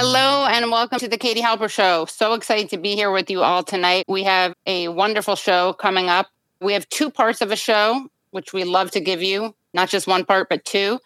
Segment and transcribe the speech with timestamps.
[0.00, 2.04] Hello and welcome to the Katie Halper Show.
[2.04, 4.04] So excited to be here with you all tonight.
[4.06, 6.28] We have a wonderful show coming up.
[6.60, 10.06] We have two parts of a show, which we love to give you, not just
[10.06, 11.00] one part, but two.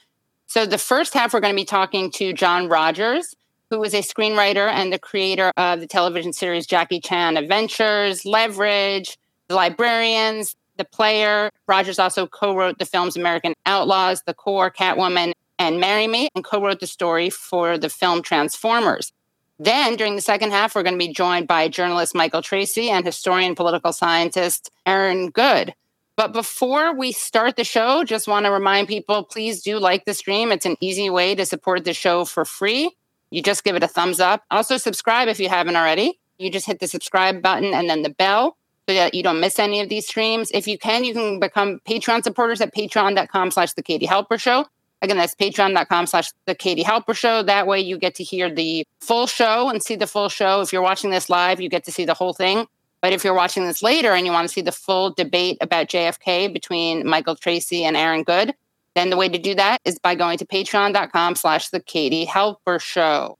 [0.46, 3.34] So, the first half, we're going to be talking to John Rogers,
[3.70, 9.16] who is a screenwriter and the creator of the television series Jackie Chan Adventures, Leverage,
[9.48, 11.48] The Librarians, The Player.
[11.66, 15.32] Rogers also co wrote the films American Outlaws, The Core, Catwoman,
[15.62, 19.12] and Marry Me, and co wrote the story for the film Transformers.
[19.58, 23.06] Then, during the second half, we're going to be joined by journalist Michael Tracey and
[23.06, 25.74] historian political scientist Aaron Good.
[26.16, 30.14] But before we start the show, just want to remind people please do like the
[30.14, 30.50] stream.
[30.52, 32.90] It's an easy way to support the show for free.
[33.30, 34.42] You just give it a thumbs up.
[34.50, 36.18] Also, subscribe if you haven't already.
[36.38, 39.58] You just hit the subscribe button and then the bell so that you don't miss
[39.58, 40.50] any of these streams.
[40.52, 44.66] If you can, you can become Patreon supporters at patreon.com slash the Katie Halper Show.
[45.02, 47.42] Again, that's patreon.com slash the Katie Halper Show.
[47.42, 50.60] That way you get to hear the full show and see the full show.
[50.60, 52.66] If you're watching this live, you get to see the whole thing.
[53.00, 55.88] But if you're watching this later and you want to see the full debate about
[55.88, 58.54] JFK between Michael Tracey and Aaron Good,
[58.94, 62.80] then the way to do that is by going to patreon.com slash the Katie Halper
[62.80, 63.38] Show.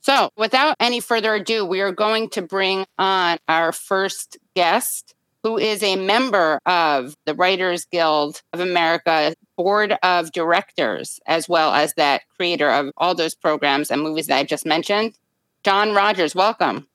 [0.00, 5.58] So without any further ado, we are going to bring on our first guest who
[5.58, 11.94] is a member of the Writers Guild of America board of directors, as well as
[11.94, 15.18] that creator of all those programs and movies that I just mentioned.
[15.64, 16.86] John Rogers, welcome.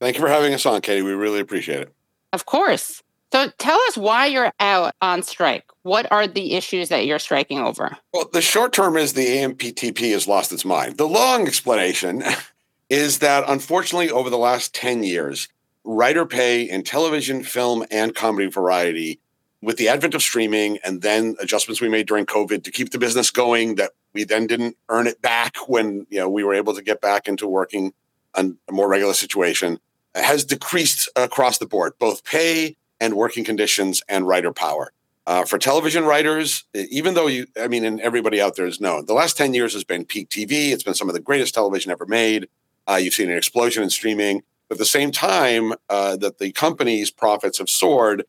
[0.00, 1.02] Thank you for having us on, Katie.
[1.02, 1.94] We really appreciate it.
[2.32, 3.02] Of course.
[3.32, 5.64] So tell us why you're out on strike.
[5.82, 7.96] What are the issues that you're striking over?
[8.12, 10.98] Well, the short term is the AMPTP has lost its mind.
[10.98, 12.22] The long explanation
[12.90, 15.48] is that unfortunately, over the last 10 years,
[15.84, 19.20] writer pay in television, film, and comedy variety,
[19.60, 22.98] with the advent of streaming and then adjustments we made during COVID to keep the
[22.98, 26.74] business going, that we then didn't earn it back when you know we were able
[26.74, 27.92] to get back into working
[28.34, 29.78] on a more regular situation,
[30.14, 34.92] has decreased across the board, both pay and working conditions and writer power.
[35.24, 39.06] Uh, for television writers, even though you, I mean, and everybody out there has known,
[39.06, 40.72] the last 10 years has been peak TV.
[40.72, 42.48] It's been some of the greatest television ever made.
[42.88, 44.42] Uh, you've seen an explosion in streaming.
[44.72, 48.24] At the same time uh, that the company's profits have soared,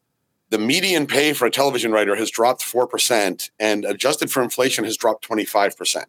[0.49, 4.97] the median pay for a television writer has dropped 4%, and adjusted for inflation has
[4.97, 6.03] dropped 25%.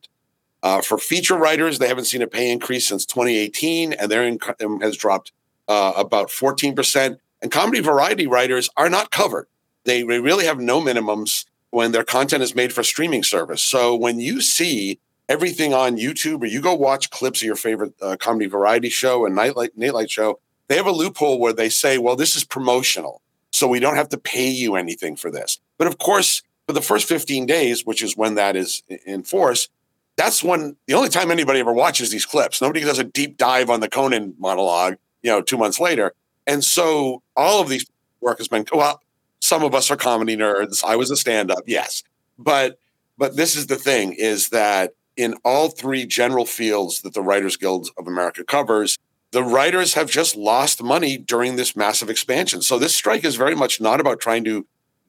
[0.60, 4.80] Uh, for feature writers, they haven't seen a pay increase since 2018, and their income
[4.80, 5.30] has dropped
[5.68, 7.18] uh, about 14%.
[7.40, 9.46] And comedy variety writers are not covered.
[9.84, 13.62] They really have no minimums when their content is made for streaming service.
[13.62, 17.94] So when you see everything on YouTube, or you go watch clips of your favorite
[18.00, 21.98] uh, comedy variety show and nightlight nightlight show, they have a loophole where they say,
[21.98, 25.86] "Well, this is promotional, so we don't have to pay you anything for this." But
[25.86, 29.68] of course, for the first 15 days, which is when that is in force,
[30.16, 32.62] that's when the only time anybody ever watches these clips.
[32.62, 36.12] Nobody does a deep dive on the Conan monologue, you know, two months later.
[36.46, 37.86] And so all of these
[38.20, 39.00] work has been well.
[39.40, 40.82] Some of us are comedy nerds.
[40.82, 42.02] I was a stand-up, yes,
[42.38, 42.78] but
[43.18, 47.56] but this is the thing: is that in all three general fields that the Writers
[47.56, 48.98] Guild of America covers,
[49.30, 52.62] the writers have just lost money during this massive expansion.
[52.62, 54.66] So this strike is very much not about trying to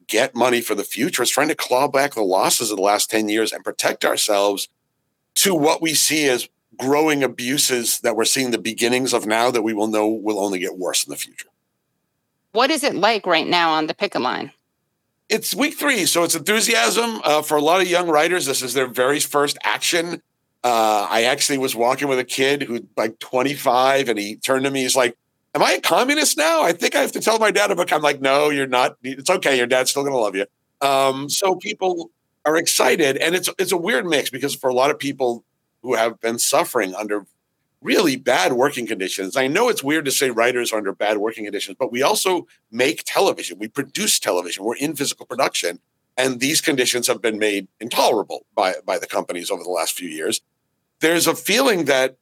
[0.08, 1.22] get money for the future.
[1.22, 4.68] It's trying to claw back the losses of the last 10 years and protect ourselves
[5.36, 9.62] to what we see as growing abuses that we're seeing the beginnings of now that
[9.62, 11.48] we will know will only get worse in the future.
[12.52, 14.52] What is it like right now on the picket line?
[15.28, 18.46] It's week three, so it's enthusiasm uh, for a lot of young writers.
[18.46, 20.22] This is their very first action.
[20.62, 24.70] Uh, I actually was walking with a kid who like 25, and he turned to
[24.70, 24.82] me.
[24.82, 25.16] He's like,
[25.54, 26.62] "Am I a communist now?
[26.62, 28.96] I think I have to tell my dad about." I'm like, "No, you're not.
[29.02, 29.56] It's okay.
[29.56, 30.46] Your dad's still to love you."
[30.80, 32.10] Um, so people
[32.44, 35.44] are excited, and it's it's a weird mix because for a lot of people
[35.82, 37.26] who have been suffering under
[37.82, 39.36] really bad working conditions.
[39.36, 42.46] I know it's weird to say writers are under bad working conditions, but we also
[42.70, 43.58] make television.
[43.58, 44.64] We produce television.
[44.64, 45.80] We're in physical production.
[46.16, 50.08] And these conditions have been made intolerable by, by the companies over the last few
[50.08, 50.40] years.
[51.00, 52.16] There's a feeling that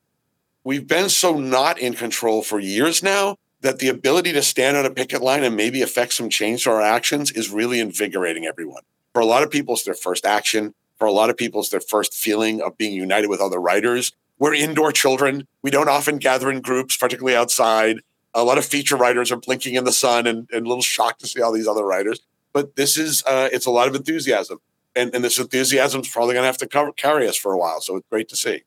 [0.64, 4.84] we've been so not in control for years now that the ability to stand on
[4.84, 8.82] a picket line and maybe affect some change to our actions is really invigorating everyone.
[9.12, 10.74] For a lot of people, it's their first action.
[10.98, 13.60] For For a lot of people, it's their first feeling of being united with other
[13.60, 14.12] writers.
[14.38, 15.46] We're indoor children.
[15.62, 18.00] We don't often gather in groups, particularly outside.
[18.34, 21.20] A lot of feature writers are blinking in the sun and, and a little shocked
[21.20, 22.20] to see all these other writers.
[22.52, 24.58] But this is, uh, it's a lot of enthusiasm.
[24.96, 27.58] And, and this enthusiasm is probably going to have to cover, carry us for a
[27.58, 27.80] while.
[27.80, 28.62] So it's great to see.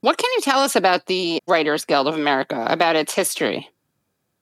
[0.00, 3.70] What can you tell us about the Writers Guild of America, about its history?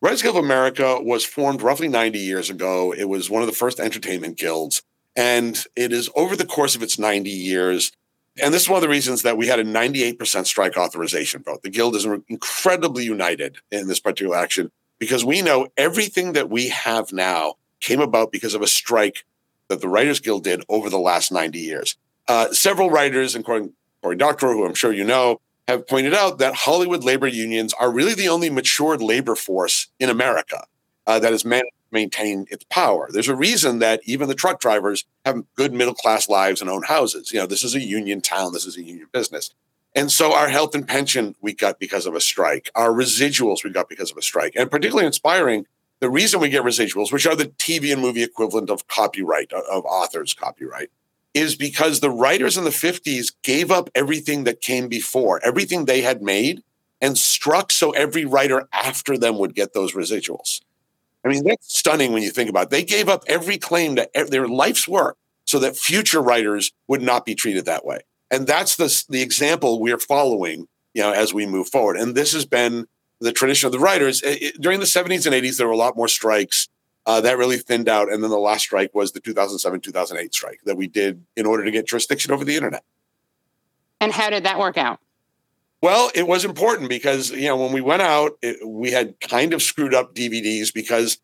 [0.00, 2.92] Writers Guild of America was formed roughly 90 years ago.
[2.92, 4.82] It was one of the first entertainment guilds.
[5.16, 7.92] And it is over the course of its 90 years.
[8.42, 11.62] And this is one of the reasons that we had a 98% strike authorization vote.
[11.62, 16.68] The Guild is incredibly united in this particular action because we know everything that we
[16.68, 19.24] have now came about because of a strike
[19.68, 21.96] that the Writers Guild did over the last 90 years.
[22.26, 23.72] Uh, several writers, including
[24.02, 27.90] Cory Doctorow, who I'm sure you know, have pointed out that Hollywood labor unions are
[27.90, 30.66] really the only matured labor force in America
[31.06, 33.08] uh, that has managed maintain its power.
[33.10, 36.82] There's a reason that even the truck drivers have good middle class lives and own
[36.82, 37.32] houses.
[37.32, 39.54] You know, this is a union town, this is a union business.
[39.94, 43.70] And so our health and pension we got because of a strike, our residuals we
[43.70, 44.54] got because of a strike.
[44.56, 45.66] And particularly inspiring,
[46.00, 49.62] the reason we get residuals, which are the TV and movie equivalent of copyright, uh,
[49.70, 50.90] of authors' copyright,
[51.32, 56.02] is because the writers in the 50s gave up everything that came before, everything they
[56.02, 56.62] had made,
[57.00, 60.60] and struck so every writer after them would get those residuals.
[61.24, 62.70] I mean, that's stunning when you think about it.
[62.70, 65.16] They gave up every claim to their life's work
[65.46, 68.00] so that future writers would not be treated that way.
[68.30, 71.96] And that's the, the example we're following, you know, as we move forward.
[71.96, 72.86] And this has been
[73.20, 74.22] the tradition of the writers.
[74.22, 76.68] It, during the 70s and 80s, there were a lot more strikes
[77.06, 78.10] uh, that really thinned out.
[78.12, 81.64] And then the last strike was the 2007 2008 strike that we did in order
[81.64, 82.84] to get jurisdiction over the internet.
[84.00, 85.00] And how did that work out?
[85.84, 89.52] Well, it was important because, you know, when we went out, it, we had kind
[89.52, 91.18] of screwed up DVDs because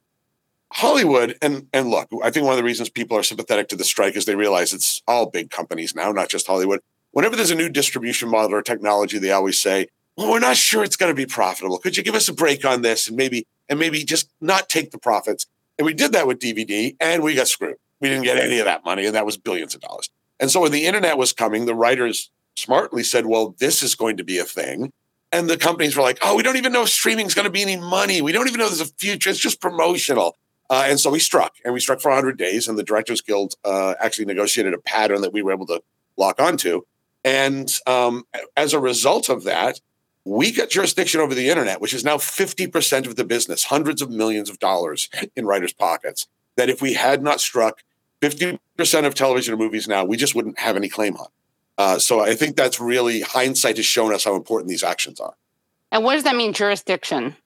[0.70, 3.84] Hollywood, and, and look, I think one of the reasons people are sympathetic to the
[3.84, 6.80] strike is they realize it's all big companies now, not just Hollywood.
[7.12, 9.86] Whenever there's a new distribution model or technology, they always say,
[10.18, 11.78] well, we're not sure it's going to be profitable.
[11.78, 14.90] Could you give us a break on this and maybe and maybe just not take
[14.90, 15.46] the profits?
[15.78, 17.76] And we did that with DVD and we got screwed.
[17.98, 20.10] We didn't get any of that money, and that was billions of dollars.
[20.38, 22.30] And so when the internet was coming, the writers
[22.60, 24.92] smartly said, well, this is going to be a thing.
[25.32, 27.50] And the companies were like, oh, we don't even know if streaming is going to
[27.50, 28.20] be any money.
[28.20, 29.30] We don't even know there's a future.
[29.30, 30.36] It's just promotional.
[30.68, 32.68] Uh, and so we struck, and we struck for 100 days.
[32.68, 35.82] And the Directors Guild uh, actually negotiated a pattern that we were able to
[36.16, 36.82] lock onto.
[37.24, 38.24] And um,
[38.56, 39.80] as a result of that,
[40.24, 44.10] we got jurisdiction over the internet, which is now 50% of the business, hundreds of
[44.10, 46.28] millions of dollars in writers' pockets.
[46.56, 47.82] That if we had not struck
[48.20, 48.58] 50%
[49.06, 51.28] of television and movies now, we just wouldn't have any claim on.
[51.80, 55.32] Uh, so I think that's really hindsight has shown us how important these actions are.
[55.90, 57.36] And what does that mean, jurisdiction?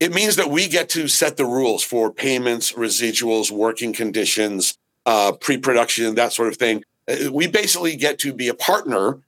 [0.00, 4.76] It means that we get to set the rules for payments, residuals, working conditions,
[5.06, 6.82] uh, pre production, that sort of thing.
[7.06, 9.20] Uh, we basically get to be a partner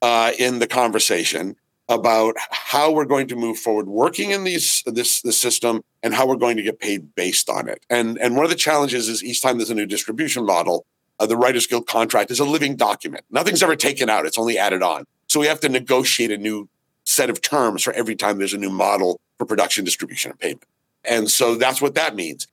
[0.00, 5.20] uh, in the conversation about how we're going to move forward working in these this
[5.20, 7.84] the system and how we're going to get paid based on it.
[7.90, 10.86] And and one of the challenges is each time there's a new distribution model,
[11.18, 13.24] uh, the Writers Guild contract is a living document.
[13.30, 15.04] Nothing's ever taken out; it's only added on.
[15.28, 16.68] So we have to negotiate a new
[17.04, 20.64] set of terms for every time there's a new model for production, distribution, and payment.
[21.04, 22.46] And so that's what that means.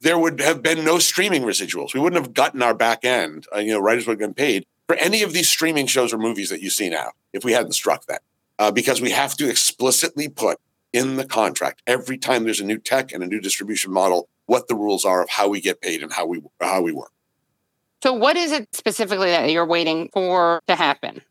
[0.00, 1.94] There would have been no streaming residuals.
[1.94, 3.46] We wouldn't have gotten our back end.
[3.54, 6.18] Uh, you know, writers would have been paid for any of these streaming shows or
[6.18, 8.22] movies that you see now if we hadn't struck that.
[8.58, 10.58] Uh, because we have to explicitly put
[10.92, 14.68] in the contract every time there's a new tech and a new distribution model what
[14.68, 17.10] the rules are of how we get paid and how we how we work.
[18.04, 21.22] So what is it specifically that you're waiting for to happen?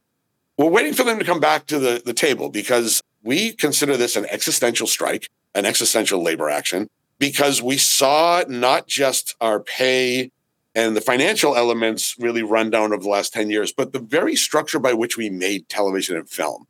[0.57, 4.15] We're waiting for them to come back to the, the table because we consider this
[4.15, 6.89] an existential strike, an existential labor action,
[7.19, 10.31] because we saw not just our pay
[10.73, 14.35] and the financial elements really run down over the last 10 years, but the very
[14.35, 16.65] structure by which we made television and film.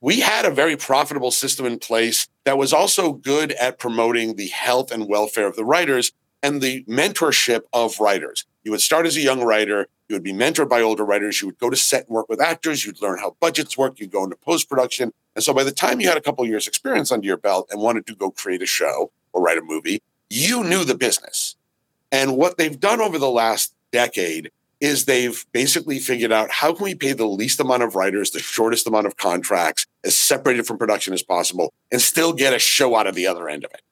[0.00, 4.48] We had a very profitable system in place that was also good at promoting the
[4.48, 6.10] health and welfare of the writers
[6.42, 8.44] and the mentorship of writers.
[8.64, 11.48] You would start as a young writer, you would be mentored by older writers, you
[11.48, 14.24] would go to set and work with actors, you'd learn how budgets work, you'd go
[14.24, 15.12] into post production.
[15.34, 17.80] And so by the time you had a couple years' experience under your belt and
[17.80, 21.56] wanted to go create a show or write a movie, you knew the business.
[22.10, 24.50] And what they've done over the last decade
[24.80, 28.38] is they've basically figured out how can we pay the least amount of writers, the
[28.38, 32.94] shortest amount of contracts, as separated from production as possible, and still get a show
[32.94, 33.82] out of the other end of it.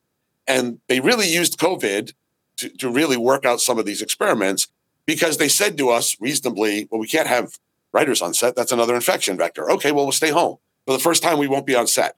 [0.46, 2.12] And they really used COVID
[2.56, 4.68] to, to really work out some of these experiments
[5.06, 7.58] because they said to us reasonably, well, we can't have
[7.92, 8.56] writers on set.
[8.56, 9.70] That's another infection vector.
[9.70, 10.56] Okay, well, we'll stay home.
[10.86, 12.16] For the first time, we won't be on set.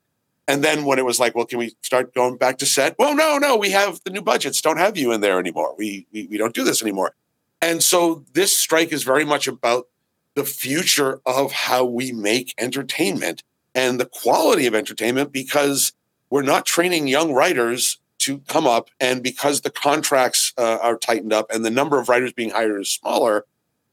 [0.48, 2.94] And then when it was like, well, can we start going back to set?
[2.98, 4.60] Well, no, no, we have the new budgets.
[4.60, 5.74] Don't have you in there anymore.
[5.76, 7.14] We, we, we don't do this anymore.
[7.60, 9.88] And so this strike is very much about
[10.34, 13.42] the future of how we make entertainment
[13.74, 15.92] and the quality of entertainment because
[16.30, 18.90] we're not training young writers to come up.
[19.00, 22.80] And because the contracts uh, are tightened up and the number of writers being hired
[22.80, 23.46] is smaller,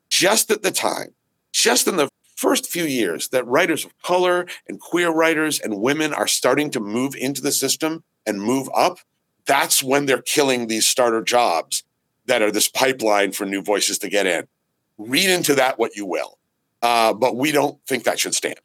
[0.09, 1.13] just at the time,
[1.51, 6.13] just in the first few years that writers of color and queer writers and women
[6.13, 8.97] are starting to move into the system and move up,
[9.45, 11.83] that's when they're killing these starter jobs
[12.25, 14.47] that are this pipeline for new voices to get in.
[14.97, 16.39] Read into that what you will.
[16.81, 18.59] Uh, but we don't think that should stand.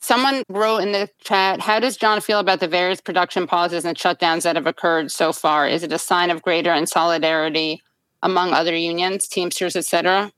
[0.00, 3.96] Someone wrote in the chat, how does John feel about the various production pauses and
[3.96, 5.68] shutdowns that have occurred so far?
[5.68, 7.80] Is it a sign of greater insolidarity
[8.22, 10.32] among other unions, Teamsters, etc.?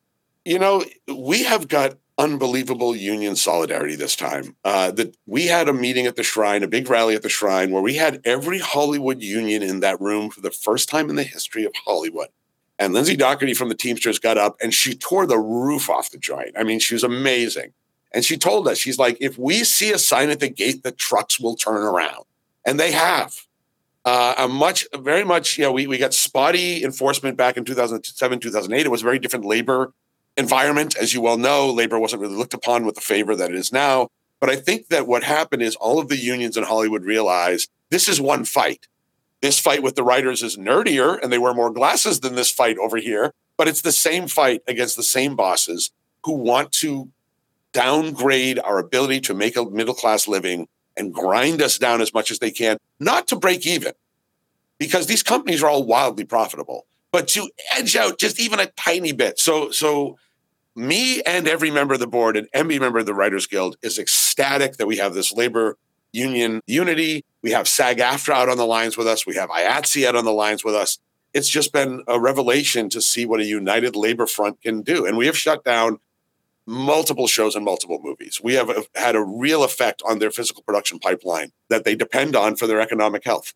[0.44, 4.56] You know, we have got unbelievable union solidarity this time.
[4.64, 7.70] Uh, that we had a meeting at the Shrine, a big rally at the Shrine,
[7.70, 11.22] where we had every Hollywood union in that room for the first time in the
[11.22, 12.28] history of Hollywood.
[12.78, 16.18] And Lindsay Dougherty from the Teamsters got up and she tore the roof off the
[16.18, 16.50] joint.
[16.58, 17.74] I mean, she was amazing.
[18.14, 20.92] And she told us, she's like, if we see a sign at the gate, the
[20.92, 22.24] trucks will turn around.
[22.66, 23.46] And they have.
[24.04, 28.40] Uh, a much, very much, you know, we, we got spotty enforcement back in 2007,
[28.40, 28.84] 2008.
[28.84, 29.92] It was a very different labor
[30.36, 30.96] environment.
[30.96, 33.72] As you well know, labor wasn't really looked upon with the favor that it is
[33.72, 34.08] now.
[34.40, 38.08] But I think that what happened is all of the unions in Hollywood realized this
[38.08, 38.88] is one fight.
[39.40, 42.78] This fight with the writers is nerdier and they wear more glasses than this fight
[42.78, 45.92] over here, but it's the same fight against the same bosses
[46.24, 47.10] who want to
[47.72, 52.30] downgrade our ability to make a middle class living and grind us down as much
[52.30, 53.92] as they can, not to break even,
[54.78, 59.12] because these companies are all wildly profitable but to edge out just even a tiny
[59.12, 59.38] bit.
[59.38, 60.16] So, so
[60.74, 63.98] me and every member of the board and every member of the Writers Guild is
[63.98, 65.76] ecstatic that we have this labor
[66.10, 67.24] union unity.
[67.42, 69.26] We have SAG AFTRA out on the lines with us.
[69.26, 70.98] We have IATSE out on the lines with us.
[71.34, 75.06] It's just been a revelation to see what a united labor front can do.
[75.06, 75.98] And we have shut down
[76.66, 78.40] multiple shows and multiple movies.
[78.42, 82.56] We have had a real effect on their physical production pipeline that they depend on
[82.56, 83.52] for their economic health.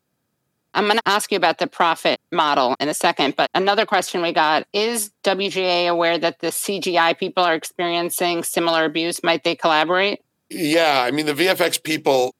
[0.73, 4.21] I'm going to ask you about the profit model in a second, but another question
[4.21, 9.23] we got is WGA aware that the CGI people are experiencing similar abuse?
[9.23, 10.21] Might they collaborate?
[10.49, 12.35] Yeah, I mean, the VFX people,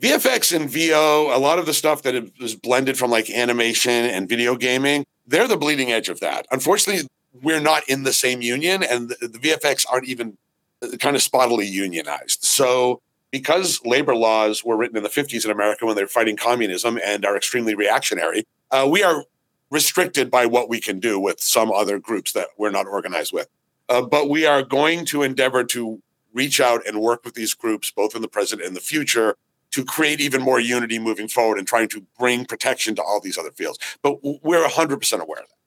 [0.00, 4.28] VFX and VO, a lot of the stuff that is blended from like animation and
[4.28, 6.46] video gaming, they're the bleeding edge of that.
[6.50, 7.08] Unfortunately,
[7.42, 10.36] we're not in the same union, and the, the VFX aren't even
[10.82, 12.44] uh, kind of spottily unionized.
[12.44, 16.98] So because labor laws were written in the 50s in America when they're fighting communism
[17.04, 19.24] and are extremely reactionary, uh, we are
[19.70, 23.48] restricted by what we can do with some other groups that we're not organized with.
[23.88, 27.90] Uh, but we are going to endeavor to reach out and work with these groups,
[27.90, 29.36] both in the present and the future,
[29.72, 33.38] to create even more unity moving forward and trying to bring protection to all these
[33.38, 33.78] other fields.
[34.02, 35.59] But we're 100% aware of that.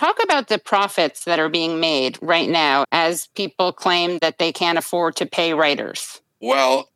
[0.00, 4.50] Talk about the profits that are being made right now as people claim that they
[4.50, 6.22] can't afford to pay writers.
[6.40, 6.88] Well,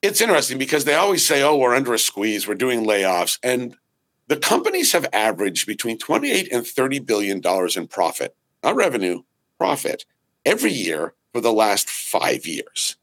[0.00, 3.40] it's interesting because they always say, oh, we're under a squeeze, we're doing layoffs.
[3.42, 3.74] And
[4.28, 9.22] the companies have averaged between 28 and 30 billion dollars in profit, not revenue,
[9.58, 10.04] profit,
[10.44, 12.94] every year for the last five years.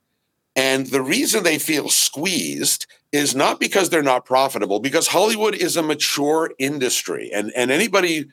[0.56, 5.76] And the reason they feel squeezed is not because they're not profitable, because Hollywood is
[5.76, 7.30] a mature industry.
[7.34, 8.30] And, and anybody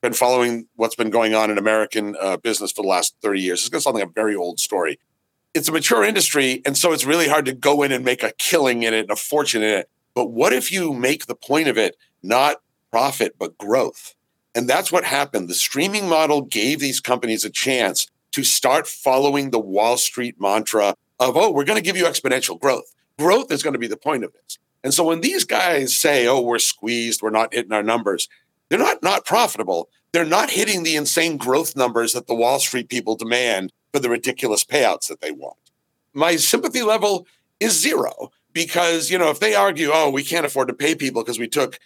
[0.00, 3.62] been following what's been going on in American uh, business for the last 30 years
[3.62, 4.98] is going to sound like a very old story
[5.54, 6.62] it's a mature industry.
[6.64, 9.10] And so it's really hard to go in and make a killing in it and
[9.10, 9.90] a fortune in it.
[10.14, 12.56] But what if you make the point of it not
[12.90, 14.14] profit, but growth?
[14.54, 15.48] And that's what happened.
[15.48, 20.94] The streaming model gave these companies a chance to start following the Wall Street mantra
[21.20, 22.94] of, oh, we're going to give you exponential growth.
[23.18, 24.58] Growth is going to be the point of this.
[24.84, 28.28] And so when these guys say, oh, we're squeezed, we're not hitting our numbers,
[28.68, 29.88] they're not not profitable.
[30.12, 34.08] They're not hitting the insane growth numbers that the Wall Street people demand for the
[34.08, 35.58] ridiculous payouts that they want.
[36.14, 37.26] My sympathy level
[37.60, 41.22] is zero because, you know, if they argue, oh, we can't afford to pay people
[41.22, 41.78] because we took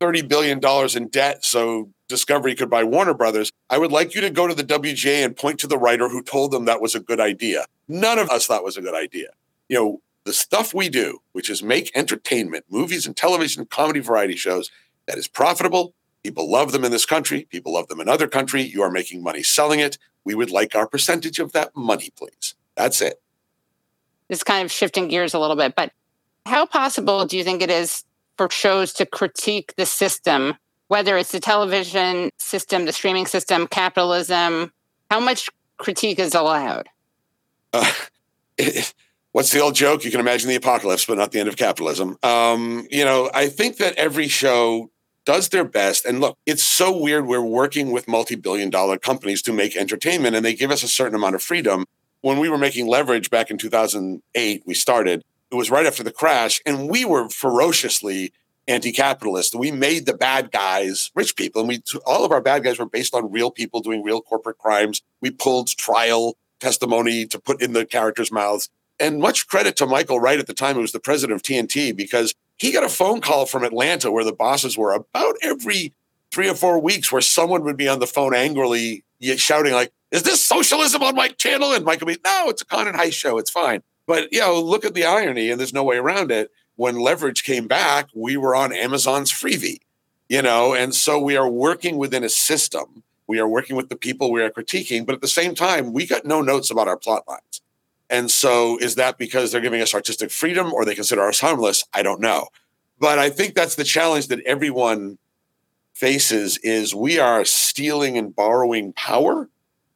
[0.00, 0.60] $30 billion
[0.96, 4.54] in debt so Discovery could buy Warner Brothers, I would like you to go to
[4.54, 7.66] the WGA and point to the writer who told them that was a good idea.
[7.86, 9.28] None of us thought was a good idea.
[9.68, 14.36] You know, the stuff we do, which is make entertainment, movies and television, comedy variety
[14.36, 14.70] shows
[15.06, 15.94] that is profitable.
[16.22, 17.46] People love them in this country.
[17.50, 18.62] People love them in other country.
[18.62, 19.98] You are making money selling it.
[20.24, 22.54] We would like our percentage of that money, please.
[22.76, 23.22] That's it.
[24.28, 25.92] It's kind of shifting gears a little bit, but
[26.46, 28.04] how possible do you think it is
[28.36, 30.54] for shows to critique the system,
[30.88, 34.72] whether it's the television system, the streaming system, capitalism?
[35.10, 35.48] How much
[35.78, 36.88] critique is allowed?
[37.72, 37.92] Uh,
[38.58, 38.94] it,
[39.32, 40.04] what's the old joke?
[40.04, 42.16] You can imagine the apocalypse, but not the end of capitalism.
[42.22, 44.90] Um, you know, I think that every show
[45.24, 46.04] does their best.
[46.04, 47.26] And look, it's so weird.
[47.26, 50.88] We're working with multi billion dollar companies to make entertainment, and they give us a
[50.88, 51.84] certain amount of freedom.
[52.22, 56.10] When we were making leverage back in 2008, we started, it was right after the
[56.10, 58.32] crash, and we were ferociously
[58.68, 59.54] anti-capitalist.
[59.54, 62.86] We made the bad guys rich people, and we all of our bad guys were
[62.86, 65.02] based on real people doing real corporate crimes.
[65.20, 68.68] We pulled trial testimony to put in the characters' mouths.
[68.98, 71.96] And much credit to Michael Wright at the time, who was the president of TNT,
[71.96, 75.94] because he got a phone call from Atlanta where the bosses were about every
[76.30, 79.02] three or four weeks, where someone would be on the phone angrily
[79.36, 82.66] shouting like, "Is this socialism on my channel?" And Michael would be, "No, it's a
[82.66, 83.38] con and show.
[83.38, 86.50] It's fine." But you know, look at the irony, and there's no way around it.
[86.76, 89.80] When leverage came back, we were on Amazon's Freevee,
[90.28, 93.04] you know, and so we are working within a system.
[93.26, 96.06] We are working with the people we are critiquing, but at the same time, we
[96.06, 97.62] got no notes about our plot lines.
[98.10, 101.84] And so, is that because they're giving us artistic freedom or they consider us harmless?
[101.94, 102.48] I don't know.
[102.98, 105.18] But I think that's the challenge that everyone
[105.94, 109.48] faces is we are stealing and borrowing power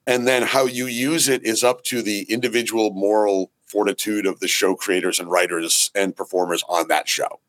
[0.07, 4.49] and then how you use it is up to the individual moral fortitude of the
[4.49, 7.41] show creators and writers and performers on that show.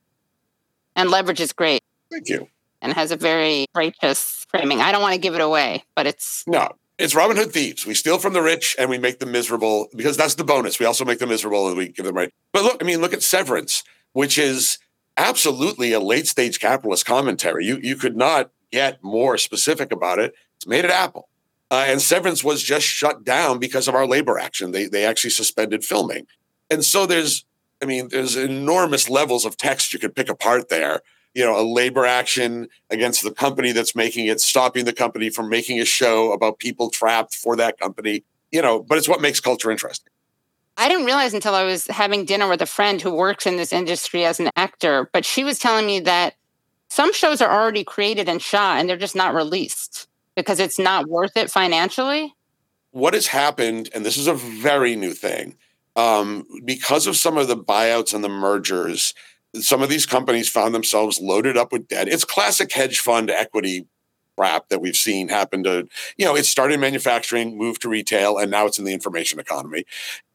[0.95, 1.81] And leverage is great.
[2.09, 2.47] Thank you.
[2.81, 4.79] And has a very righteous framing.
[4.79, 7.85] I don't want to give it away, but it's no, it's Robin Hood thieves.
[7.85, 10.79] We steal from the rich and we make them miserable because that's the bonus.
[10.79, 12.31] We also make them miserable and we give them right.
[12.53, 13.83] But look, I mean, look at Severance,
[14.13, 14.77] which is
[15.17, 17.65] absolutely a late stage capitalist commentary.
[17.65, 20.33] You you could not get more specific about it.
[20.57, 21.29] It's made at Apple.
[21.71, 24.71] Uh, and Severance was just shut down because of our labor action.
[24.71, 26.27] They they actually suspended filming.
[26.69, 27.45] And so there's
[27.81, 31.01] I mean, there's enormous levels of text you could pick apart there
[31.35, 35.49] you know, a labor action against the company that's making it, stopping the company from
[35.49, 39.41] making a show about people trapped for that company, you know, but it's what makes
[39.41, 40.11] culture interesting.
[40.77, 43.73] I didn't realize until I was having dinner with a friend who works in this
[43.73, 46.35] industry as an actor, but she was telling me that
[46.89, 51.07] some shows are already created and shot and they're just not released because it's not
[51.07, 52.33] worth it financially.
[52.91, 55.57] What has happened, and this is a very new thing,
[55.97, 59.13] um, because of some of the buyouts and the mergers,
[59.61, 62.07] some of these companies found themselves loaded up with debt.
[62.07, 63.87] It's classic hedge fund equity
[64.37, 65.87] crap that we've seen happen to,
[66.17, 69.85] you know, it started manufacturing, moved to retail, and now it's in the information economy.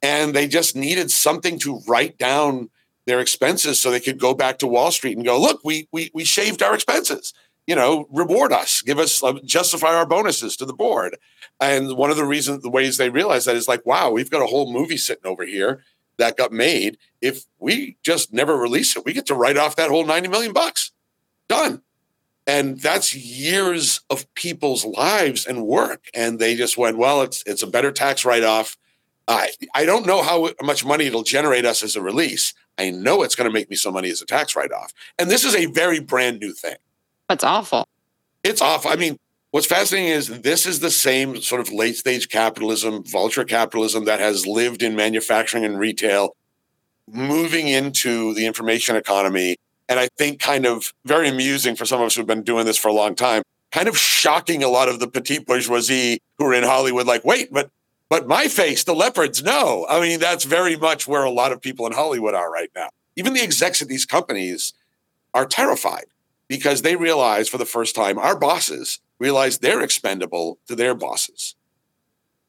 [0.03, 2.71] And they just needed something to write down
[3.07, 6.11] their expenses so they could go back to Wall Street and go, look, we we
[6.15, 7.35] we shaved our expenses.
[7.67, 11.17] You know, reward us, give us uh, justify our bonuses to the board.
[11.61, 14.43] And one of the reasons, the ways they realize that is like, wow, we've got
[14.43, 15.85] a whole movie sitting over here
[16.21, 16.97] that got made.
[17.21, 20.53] If we just never release it, we get to write off that whole 90 million
[20.53, 20.93] bucks.
[21.49, 21.83] Done.
[22.47, 26.07] And that's years of people's lives and work.
[26.15, 28.77] And they just went, well, it's it's a better tax write-off.
[29.29, 32.55] I I don't know how much money it'll generate us as a release.
[32.79, 34.93] I know it's going to make me some money as a tax write-off.
[35.19, 36.77] And this is a very brand new thing.
[37.29, 37.87] That's awful.
[38.43, 38.91] It's awful.
[38.91, 39.19] I mean,
[39.53, 44.21] What's fascinating is this is the same sort of late stage capitalism, vulture capitalism that
[44.21, 46.37] has lived in manufacturing and retail,
[47.09, 49.57] moving into the information economy.
[49.89, 52.77] And I think kind of very amusing for some of us who've been doing this
[52.77, 56.55] for a long time, kind of shocking a lot of the petite bourgeoisie who are
[56.55, 57.71] in Hollywood, like, wait, but
[58.09, 59.87] but my face, the leopards, no.
[59.89, 62.91] I mean, that's very much where a lot of people in Hollywood are right now.
[63.15, 64.75] Even the execs of these companies
[65.33, 66.07] are terrified
[66.49, 71.55] because they realize for the first time our bosses realize they're expendable to their bosses.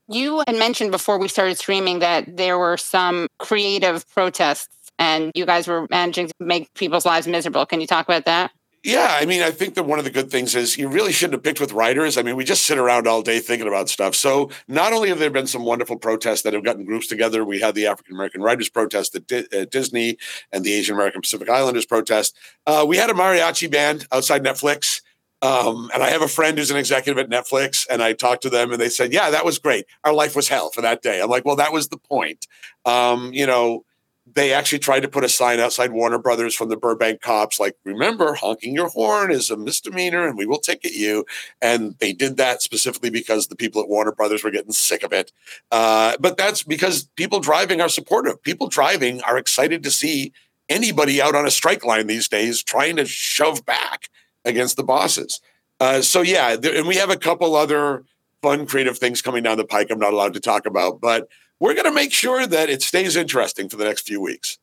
[0.08, 5.46] You had mentioned before we started streaming that there were some creative protests and you
[5.46, 7.66] guys were managing to make people's lives miserable.
[7.66, 8.52] Can you talk about that?
[8.84, 11.34] Yeah, I mean, I think that one of the good things is you really shouldn't
[11.34, 12.18] have picked with writers.
[12.18, 14.16] I mean, we just sit around all day thinking about stuff.
[14.16, 17.60] So, not only have there been some wonderful protests that have gotten groups together, we
[17.60, 20.18] had the African American Writers protest at, at, Disney
[20.52, 22.36] and the Asian American Pacific Islanders protest.
[22.66, 25.02] Uh, we had a mariachi band outside Netflix.
[25.42, 28.50] Um, and I have a friend who's an executive at Netflix, and I talked to
[28.50, 29.86] them, and they said, "Yeah, that was great.
[30.04, 32.48] Our life was hell for that day." I'm like, "Well, that was the point."
[32.86, 33.84] Um, you know,
[34.32, 37.76] they actually tried to put a sign outside Warner Brothers from the Burbank cops, like,
[37.84, 41.26] "Remember, honking your horn is a misdemeanor, and we will ticket you."
[41.60, 45.12] And they did that specifically because the people at Warner Brothers were getting sick of
[45.12, 45.32] it.
[45.72, 48.42] Uh, but that's because people driving are supportive.
[48.44, 50.34] People driving are excited to see
[50.70, 54.08] anybody out on a strike line these days trying to shove back
[54.46, 55.40] against the bosses.
[55.80, 58.04] Uh, so yeah, there, and we have a couple other
[58.42, 59.88] fun, creative things coming down the pike.
[59.90, 61.28] I'm not allowed to talk about, but
[61.60, 64.58] we're going to make sure that it stays interesting for the next few weeks.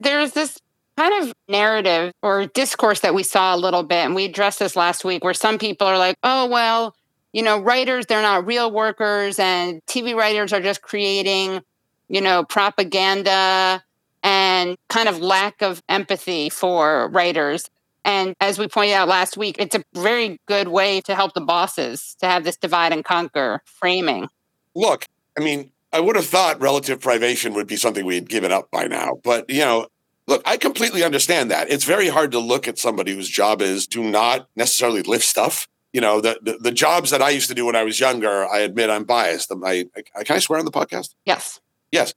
[0.00, 0.58] There's this
[0.96, 4.76] kind of narrative or discourse that we saw a little bit, and we addressed this
[4.76, 6.94] last week, where some people are like, "Oh well."
[7.32, 11.60] You know, writers, they're not real workers, and TV writers are just creating,
[12.08, 13.84] you know, propaganda
[14.22, 17.68] and kind of lack of empathy for writers.
[18.08, 21.42] And as we pointed out last week, it's a very good way to help the
[21.42, 24.30] bosses to have this divide and conquer framing.
[24.74, 25.04] Look,
[25.36, 28.70] I mean, I would have thought relative privation would be something we had given up
[28.70, 29.18] by now.
[29.22, 29.88] But, you know,
[30.26, 31.70] look, I completely understand that.
[31.70, 35.68] It's very hard to look at somebody whose job is to not necessarily lift stuff.
[35.92, 38.46] You know, the, the, the jobs that I used to do when I was younger,
[38.48, 39.52] I admit I'm biased.
[39.52, 39.84] I,
[40.16, 41.14] I, can I swear on the podcast?
[41.26, 41.60] Yes.
[41.92, 42.14] Yes.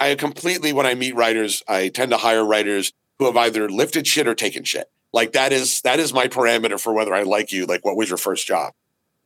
[0.00, 4.08] I completely, when I meet writers, I tend to hire writers who have either lifted
[4.08, 4.90] shit or taken shit.
[5.12, 7.66] Like that is that is my parameter for whether I like you.
[7.66, 8.72] Like, what was your first job?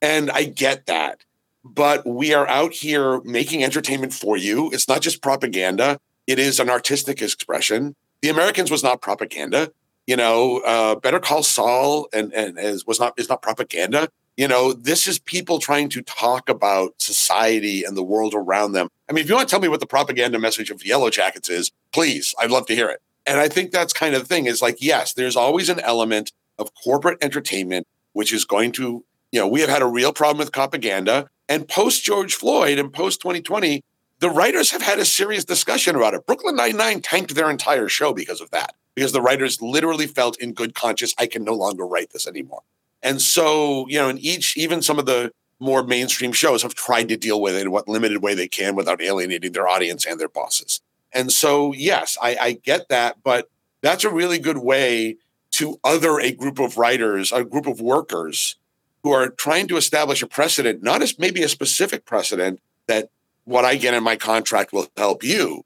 [0.00, 1.24] And I get that
[1.64, 4.70] but we are out here making entertainment for you.
[4.72, 7.94] It's not just propaganda, it is an artistic expression.
[8.20, 9.72] The Americans was not propaganda.
[10.06, 14.08] You know, uh, Better Call Saul and, and is, was not is not propaganda.
[14.36, 18.88] You know, this is people trying to talk about society and the world around them.
[19.08, 21.50] I mean, if you want to tell me what the propaganda message of Yellow Jackets
[21.50, 23.00] is, please, I'd love to hear it.
[23.26, 26.32] And I think that's kind of the thing is like, yes, there's always an element
[26.58, 30.38] of corporate entertainment, which is going to, you know, we have had a real problem
[30.38, 31.28] with propaganda.
[31.48, 33.82] And post George Floyd and post 2020,
[34.20, 36.26] the writers have had a serious discussion about it.
[36.26, 40.52] Brooklyn Nine-Nine tanked their entire show because of that, because the writers literally felt in
[40.52, 42.62] good conscience, I can no longer write this anymore.
[43.02, 47.08] And so, you know, in each, even some of the more mainstream shows have tried
[47.08, 50.18] to deal with it in what limited way they can without alienating their audience and
[50.18, 50.80] their bosses.
[51.12, 53.50] And so, yes, I, I get that, but
[53.82, 55.16] that's a really good way
[55.52, 58.56] to other a group of writers, a group of workers
[59.02, 63.10] who are trying to establish a precedent, not as maybe a specific precedent that
[63.44, 65.64] what I get in my contract will help you,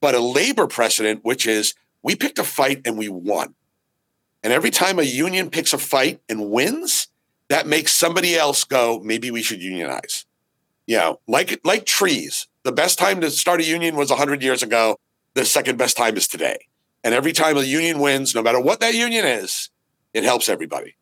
[0.00, 3.54] but a labor precedent, which is we picked a fight and we won.
[4.42, 7.08] And every time a union picks a fight and wins,
[7.48, 10.26] that makes somebody else go, maybe we should unionize.
[10.86, 12.46] You know, like like trees.
[12.64, 14.96] The best time to start a union was 100 years ago.
[15.34, 16.66] The second best time is today.
[17.02, 19.68] And every time a union wins, no matter what that union is,
[20.14, 20.96] it helps everybody.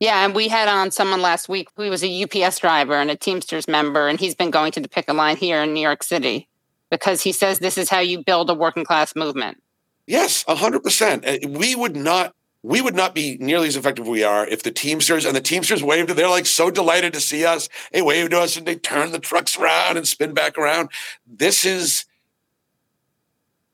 [0.00, 3.16] Yeah, and we had on someone last week who was a UPS driver and a
[3.16, 6.48] Teamsters member, and he's been going to the picket line here in New York City
[6.90, 9.62] because he says this is how you build a working class movement.
[10.06, 11.26] Yes, hundred percent.
[11.26, 14.62] Uh, we would not we would not be nearly as effective as we are if
[14.62, 16.10] the Teamsters and the Teamsters waved.
[16.10, 17.68] They're like so delighted to see us.
[17.92, 20.90] They wave to us and they turn the trucks around and spin back around.
[21.26, 22.04] This is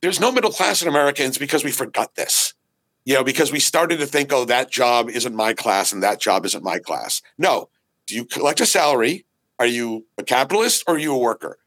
[0.02, 1.24] there's no middle class in America.
[1.24, 2.54] It's because we forgot this
[3.06, 6.20] you know, because we started to think, oh, that job isn't my class and that
[6.20, 7.22] job isn't my class.
[7.38, 7.70] No.
[8.06, 9.24] Do you collect a salary?
[9.58, 11.58] Are you a capitalist or are you a worker?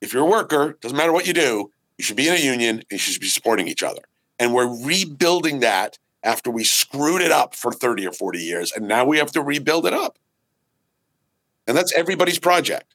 [0.00, 2.78] If you're a worker, doesn't matter what you do, you should be in a union
[2.78, 4.02] and you should be supporting each other.
[4.38, 8.72] And we're rebuilding that after we screwed it up for 30 or 40 years.
[8.72, 10.18] And now we have to rebuild it up.
[11.66, 12.94] And that's everybody's project.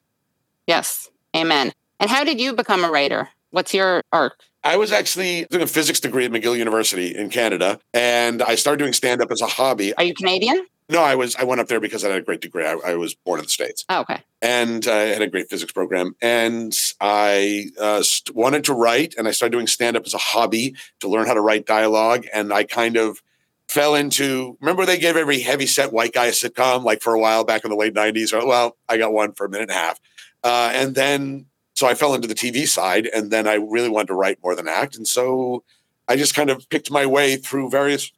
[0.66, 1.10] Yes.
[1.34, 1.72] Amen.
[2.00, 3.28] And how did you become a writer?
[3.50, 4.42] What's your arc?
[4.64, 8.78] I was actually doing a physics degree at McGill University in Canada, and I started
[8.78, 9.94] doing stand up as a hobby.
[9.94, 10.66] Are you Canadian?
[10.88, 11.34] No, I was.
[11.34, 12.64] I went up there because I had a great degree.
[12.64, 13.84] I, I was born in the states.
[13.88, 14.22] Oh, okay.
[14.40, 19.26] And I had a great physics program, and I uh, st- wanted to write, and
[19.26, 22.52] I started doing stand up as a hobby to learn how to write dialogue, and
[22.52, 23.20] I kind of
[23.68, 24.56] fell into.
[24.60, 27.64] Remember, they gave every heavy set white guy a sitcom like for a while back
[27.64, 28.32] in the late '90s.
[28.32, 30.00] Or, well, I got one for a minute and a half,
[30.44, 34.08] uh, and then so I fell into the TV side, and then I really wanted
[34.08, 35.64] to write more than act, and so
[36.06, 38.12] I just kind of picked my way through various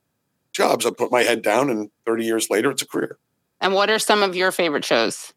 [0.58, 0.84] jobs.
[0.84, 3.16] I put my head down, and 30 years later, it's a career.
[3.60, 5.32] And what are some of your favorite shows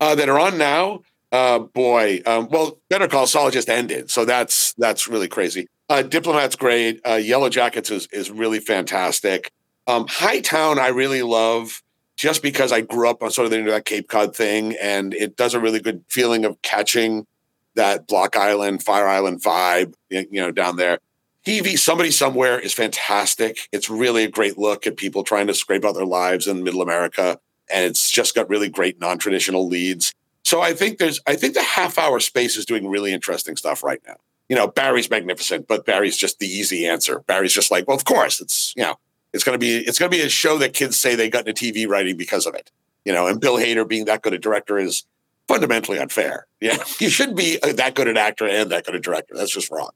[0.00, 1.00] uh, that are on now?
[1.32, 5.66] Uh, boy, um, well, Better Call Saul just ended, so that's that's really crazy.
[5.88, 7.00] Uh, Diplomat's great.
[7.06, 9.50] Uh, Yellow Jackets is is really fantastic.
[9.88, 11.82] Um, Hightown, I really love
[12.16, 15.14] just because I grew up on sort of the into that Cape Cod thing, and
[15.14, 17.26] it does a really good feeling of catching
[17.74, 20.98] that Block Island, Fire Island vibe, you know, down there.
[21.46, 23.68] TV, Somebody Somewhere is fantastic.
[23.70, 26.82] It's really a great look at people trying to scrape out their lives in middle
[26.82, 27.38] America.
[27.70, 30.12] And it's just got really great non traditional leads.
[30.44, 33.84] So I think there's, I think the half hour space is doing really interesting stuff
[33.84, 34.16] right now.
[34.48, 37.20] You know, Barry's magnificent, but Barry's just the easy answer.
[37.20, 38.96] Barry's just like, well, of course, it's, you know,
[39.32, 41.86] it's to be it's to be a show that kids say they got into TV
[41.86, 42.72] writing because of it.
[43.04, 45.04] You know, and Bill Hader being that good a director is
[45.46, 46.46] fundamentally unfair.
[46.58, 49.34] Yeah, you shouldn't be uh, that good an actor and that good a director.
[49.36, 49.90] That's just wrong.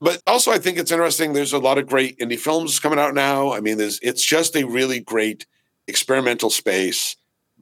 [0.00, 1.32] But also, I think it's interesting.
[1.32, 3.52] There's a lot of great indie films coming out now.
[3.52, 5.46] I mean, there's it's just a really great
[5.86, 7.16] experimental space.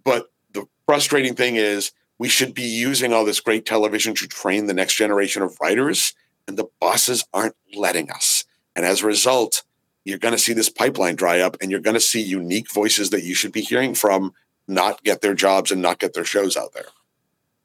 [0.04, 4.66] But the frustrating thing is, we should be using all this great television to train
[4.66, 6.14] the next generation of writers,
[6.48, 8.44] and the bosses aren't letting us.
[8.76, 9.62] And as a result,
[10.04, 13.10] you're going to see this pipeline dry up and you're going to see unique voices
[13.10, 14.34] that you should be hearing from
[14.68, 16.86] not get their jobs and not get their shows out there.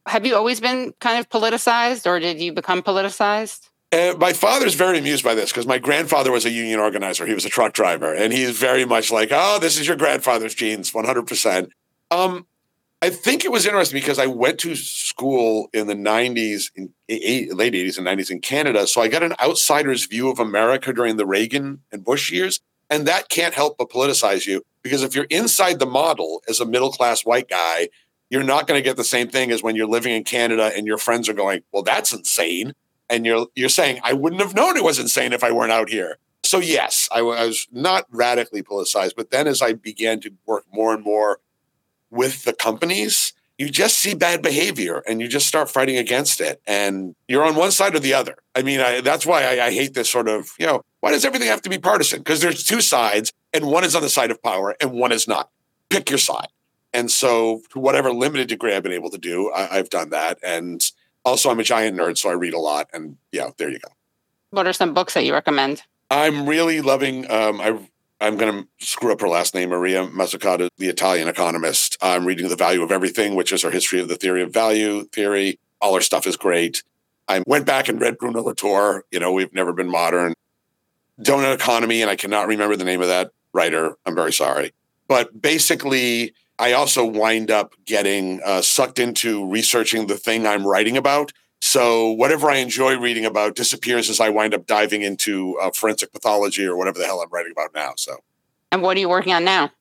[0.07, 3.68] Have you always been kind of politicized or did you become politicized?
[3.91, 7.25] And my father's very amused by this because my grandfather was a union organizer.
[7.25, 10.53] He was a truck driver, and he's very much like, "Oh, this is your grandfather's
[10.53, 11.71] genes, one hundred percent."
[12.11, 12.45] Um,
[13.01, 17.73] I think it was interesting because I went to school in the '90s, in late
[17.73, 21.25] '80s and '90s in Canada, so I got an outsider's view of America during the
[21.25, 22.59] Reagan and Bush years,
[22.91, 26.65] and that can't help but politicize you because if you're inside the model as a
[26.65, 27.89] middle class white guy,
[28.29, 30.85] you're not going to get the same thing as when you're living in Canada and
[30.85, 32.73] your friends are going, "Well, that's insane."
[33.09, 35.89] And you're you're saying I wouldn't have known it was insane if I weren't out
[35.89, 36.17] here.
[36.43, 40.93] So yes, I was not radically politicized, but then as I began to work more
[40.93, 41.39] and more
[42.09, 46.61] with the companies, you just see bad behavior and you just start fighting against it,
[46.65, 48.37] and you're on one side or the other.
[48.55, 51.25] I mean, I, that's why I, I hate this sort of you know why does
[51.25, 52.19] everything have to be partisan?
[52.19, 55.27] Because there's two sides, and one is on the side of power, and one is
[55.27, 55.49] not.
[55.89, 56.49] Pick your side.
[56.93, 60.39] And so, to whatever limited degree I've been able to do, I, I've done that,
[60.43, 60.81] and
[61.25, 62.89] also, I'm a giant nerd, so I read a lot.
[62.93, 63.89] And yeah, there you go.
[64.51, 65.83] What are some books that you recommend?
[66.09, 67.29] I'm really loving.
[67.29, 67.79] Um, I
[68.21, 71.97] I'm going to screw up her last name, Maria Mazzucato, the Italian economist.
[72.01, 75.05] I'm reading The Value of Everything, which is her history of the theory of value
[75.05, 75.57] theory.
[75.79, 76.83] All her stuff is great.
[77.29, 79.05] I went back and read Bruno Latour.
[79.11, 80.33] You know, we've never been modern.
[81.21, 83.95] Donut Economy, and I cannot remember the name of that writer.
[84.05, 84.73] I'm very sorry.
[85.07, 90.97] But basically, I also wind up getting uh, sucked into researching the thing I'm writing
[90.97, 91.31] about.
[91.61, 96.11] So whatever I enjoy reading about disappears as I wind up diving into uh, forensic
[96.11, 97.93] pathology or whatever the hell I'm writing about now.
[97.95, 98.17] So,
[98.71, 99.71] and what are you working on now?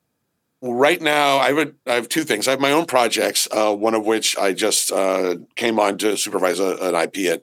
[0.61, 2.49] Right now, I would I have two things.
[2.49, 3.47] I have my own projects.
[3.51, 7.43] Uh, one of which I just uh, came on to supervise a, an IP at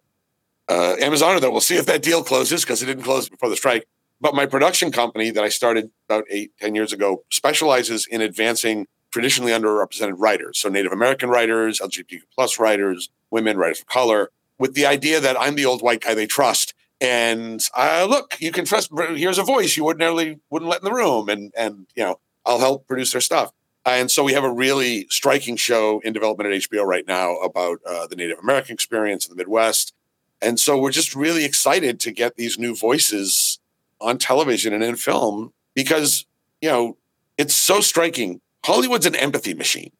[0.69, 1.39] uh, Amazon.
[1.39, 3.87] That we'll see if that deal closes because it didn't close before the strike.
[4.19, 8.87] But my production company that I started about eight ten years ago specializes in advancing
[9.15, 10.59] traditionally underrepresented writers.
[10.59, 15.39] So Native American writers, LGBTQ plus writers, women, writers of color, with the idea that
[15.39, 16.73] I'm the old white guy they trust.
[16.99, 18.91] And uh, look, you can trust.
[18.93, 22.59] Here's a voice you ordinarily wouldn't let in the room, and and you know I'll
[22.59, 23.53] help produce their stuff.
[23.85, 27.79] And so we have a really striking show in development at HBO right now about
[27.87, 29.93] uh, the Native American experience in the Midwest.
[30.41, 33.59] And so we're just really excited to get these new voices
[34.01, 36.25] on television and in film because
[36.59, 36.97] you know
[37.37, 39.91] it's so striking Hollywood's an empathy machine.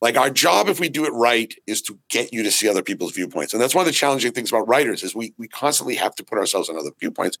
[0.00, 2.82] Like our job, if we do it right, is to get you to see other
[2.82, 3.52] people's viewpoints.
[3.52, 6.24] And that's one of the challenging things about writers is we we constantly have to
[6.24, 7.38] put ourselves in other viewpoints.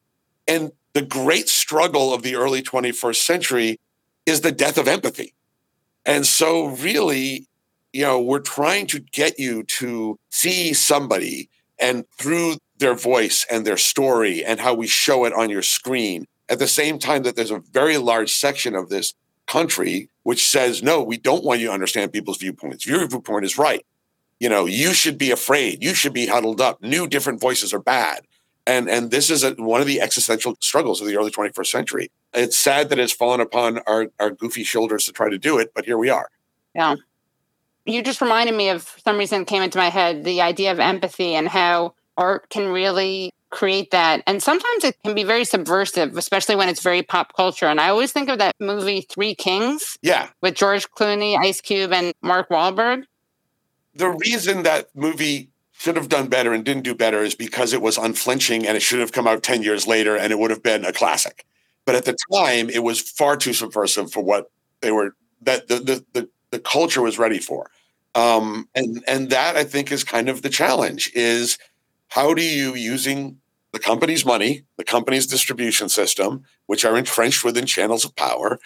[0.48, 3.80] And the great struggle of the early 21st century
[4.26, 5.34] is the death of empathy.
[6.04, 7.46] And so really,
[7.92, 13.64] you know, we're trying to get you to see somebody and through their voice and
[13.64, 17.36] their story and how we show it on your screen at the same time that
[17.36, 19.14] there's a very large section of this
[19.46, 22.86] country which says, no, we don't want you to understand people's viewpoints.
[22.86, 23.84] Your viewpoint is right.
[24.38, 25.82] You know, you should be afraid.
[25.82, 26.82] You should be huddled up.
[26.82, 28.22] New different voices are bad.
[28.66, 32.10] And, and this is a, one of the existential struggles of the early 21st century.
[32.32, 35.72] It's sad that it's fallen upon our, our goofy shoulders to try to do it,
[35.74, 36.28] but here we are.
[36.74, 36.96] Yeah.
[37.84, 41.34] You just reminded me of, some reason, came into my head the idea of empathy
[41.34, 44.22] and how art can really create that.
[44.26, 47.66] And sometimes it can be very subversive, especially when it's very pop culture.
[47.66, 49.96] And I always think of that movie Three Kings.
[50.02, 50.30] Yeah.
[50.40, 53.04] With George Clooney, Ice Cube, and Mark Wahlberg.
[53.94, 57.82] The reason that movie should have done better and didn't do better is because it
[57.82, 60.62] was unflinching and it should have come out 10 years later and it would have
[60.62, 61.44] been a classic.
[61.84, 65.76] But at the time, it was far too subversive for what they were that the
[65.76, 67.70] the the, the culture was ready for.
[68.14, 71.58] Um, and and that I think is kind of the challenge is
[72.08, 73.38] how do you using
[73.72, 78.58] the company's money, the company's distribution system, which are entrenched within channels of power,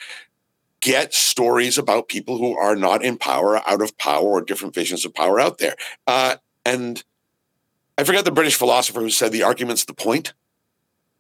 [0.80, 5.04] get stories about people who are not in power, out of power, or different visions
[5.04, 5.76] of power out there.
[6.06, 7.04] Uh, and
[7.96, 10.34] I forget the British philosopher who said the argument's the point.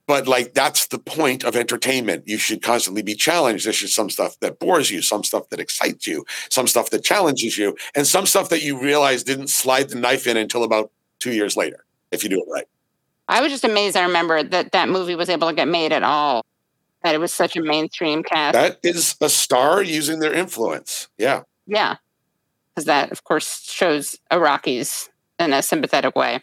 [0.06, 2.28] But like that's the point of entertainment.
[2.28, 3.66] You should constantly be challenged.
[3.66, 7.02] There should some stuff that bores you, some stuff that excites you, some stuff that
[7.02, 10.92] challenges you, and some stuff that you realize didn't slide the knife in until about
[11.18, 12.66] two years later, if you do it right.
[13.28, 13.96] I was just amazed.
[13.96, 16.44] I remember that that movie was able to get made at all.
[17.02, 18.54] That it was such a mainstream cast.
[18.54, 21.08] That is a star using their influence.
[21.18, 21.42] Yeah.
[21.66, 21.96] Yeah.
[22.74, 25.08] Because that, of course, shows Iraqis
[25.38, 26.40] in a sympathetic way.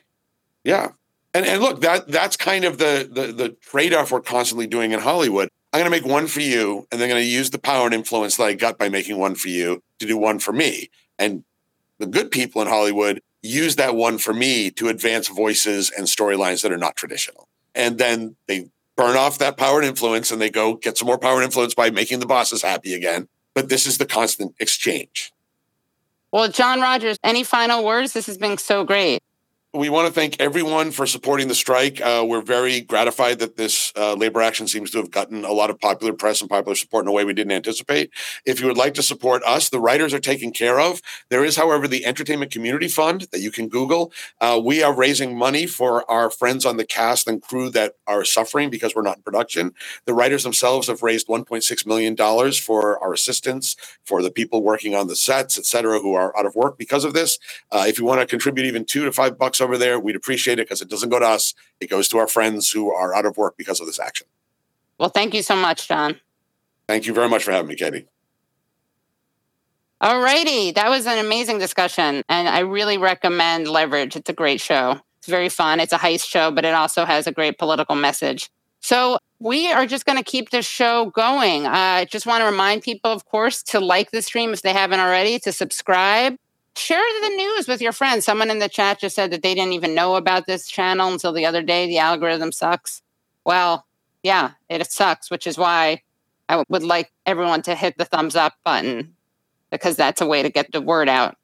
[0.64, 0.90] Yeah.
[1.34, 5.00] And and look, that that's kind of the the, the trade-off we're constantly doing in
[5.00, 5.50] Hollywood.
[5.72, 7.96] I'm going to make one for you, and they're going to use the power and
[7.96, 10.92] influence that I got by making one for you to do one for me.
[11.18, 11.44] And
[11.98, 16.64] the good people in Hollywood use that one for me to advance voices and storylines
[16.64, 17.48] that are not traditional.
[17.76, 21.18] And then they burn off that power and influence and they go get some more
[21.18, 23.28] power and influence by making the bosses happy again.
[23.54, 25.34] But this is the constant exchange.
[26.32, 28.14] Well, John Rogers, any final words?
[28.14, 29.22] This has been so great.
[29.76, 32.00] We want to thank everyone for supporting the strike.
[32.00, 35.72] Uh, we're very gratified that this uh, labor action seems to have gotten a lot
[35.72, 38.12] of popular press and popular support in a way we didn't anticipate.
[38.46, 41.02] If you would like to support us, the writers are taken care of.
[41.30, 44.14] There is, however, the Entertainment Community Fund that you can Google.
[44.40, 48.24] Uh, we are raising money for our friends on the cast and crew that are
[48.24, 49.74] suffering because we're not in production.
[50.06, 52.16] The writers themselves have raised $1.6 million
[52.54, 56.46] for our assistants, for the people working on the sets, et cetera, who are out
[56.46, 57.40] of work because of this.
[57.72, 60.00] Uh, if you want to contribute even two to five bucks over there.
[60.00, 61.56] We'd appreciate it because it doesn't go to us.
[61.80, 64.28] It goes to our friends who are out of work because of this action.
[65.00, 66.20] Well, thank you so much, John.
[66.88, 68.08] Thank you very much for having me, Katie.
[70.02, 70.72] All righty.
[70.72, 72.24] That was an amazing discussion.
[72.28, 74.16] And I really recommend Leverage.
[74.16, 75.00] It's a great show.
[75.18, 75.80] It's very fun.
[75.80, 78.50] It's a heist show, but it also has a great political message.
[78.82, 81.66] So we are just going to keep this show going.
[81.66, 84.74] I uh, just want to remind people, of course, to like the stream if they
[84.74, 86.36] haven't already, to subscribe,
[86.76, 88.26] share the news with your friends.
[88.26, 91.34] Someone in the chat just said that they didn't even know about this channel until
[91.34, 91.88] the other day.
[91.88, 93.02] The algorithm sucks.
[93.46, 93.86] Well,
[94.24, 96.02] yeah, it sucks, which is why
[96.50, 99.16] I would like everyone to hit the thumbs up button
[99.70, 101.36] because that's a way to get the word out.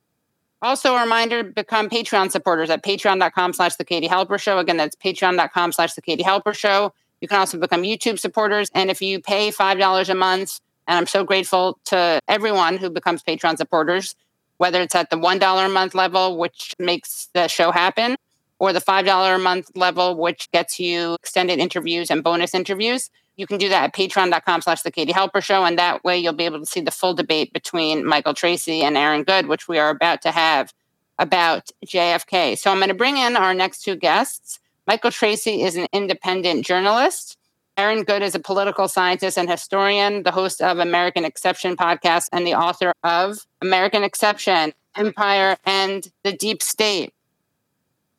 [0.62, 4.60] Also, a reminder, become Patreon supporters at patreon.com slash the Katie Halper Show.
[4.60, 6.94] Again, that's patreon.com slash the Katie Halper Show.
[7.22, 8.70] You can also become YouTube supporters.
[8.74, 13.24] And if you pay $5 a month, and I'm so grateful to everyone who becomes
[13.24, 14.16] Patreon supporters,
[14.60, 18.16] whether it's at the $1 a month level, which makes the show happen,
[18.60, 23.10] or the $5 a month level, which gets you extended interviews and bonus interviews.
[23.38, 25.64] You can do that at patreon.com slash the Katie Halper Show.
[25.64, 28.98] And that way you'll be able to see the full debate between Michael Tracey and
[28.98, 30.74] Aaron Good, which we are about to have
[31.18, 32.58] about JFK.
[32.58, 34.60] So I'm going to bring in our next two guests.
[34.86, 37.38] Michael Tracey is an independent journalist.
[37.80, 42.46] Aaron Good is a political scientist and historian, the host of American Exception podcast, and
[42.46, 47.14] the author of American Exception, Empire, and the Deep State.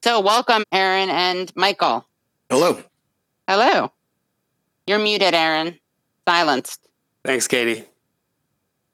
[0.03, 2.07] So, welcome, Aaron and Michael.
[2.49, 2.83] Hello.
[3.47, 3.93] Hello.
[4.87, 5.79] You're muted, Aaron.
[6.27, 6.89] Silenced.
[7.23, 7.85] Thanks, Katie.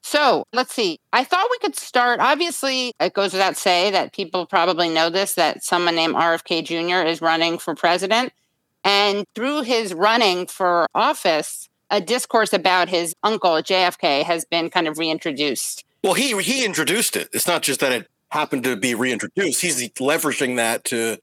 [0.01, 0.99] So let's see.
[1.13, 2.19] I thought we could start.
[2.19, 7.07] Obviously, it goes without say that people probably know this that someone named RFK Jr.
[7.07, 8.33] is running for president.
[8.83, 14.87] And through his running for office, a discourse about his uncle JFK has been kind
[14.87, 15.83] of reintroduced.
[16.03, 17.29] Well, he he introduced it.
[17.33, 19.61] It's not just that it happened to be reintroduced.
[19.61, 21.17] He's leveraging that to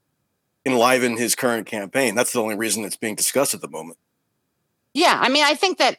[0.67, 2.15] enliven his current campaign.
[2.15, 3.99] That's the only reason it's being discussed at the moment.
[4.95, 5.99] Yeah, I mean, I think that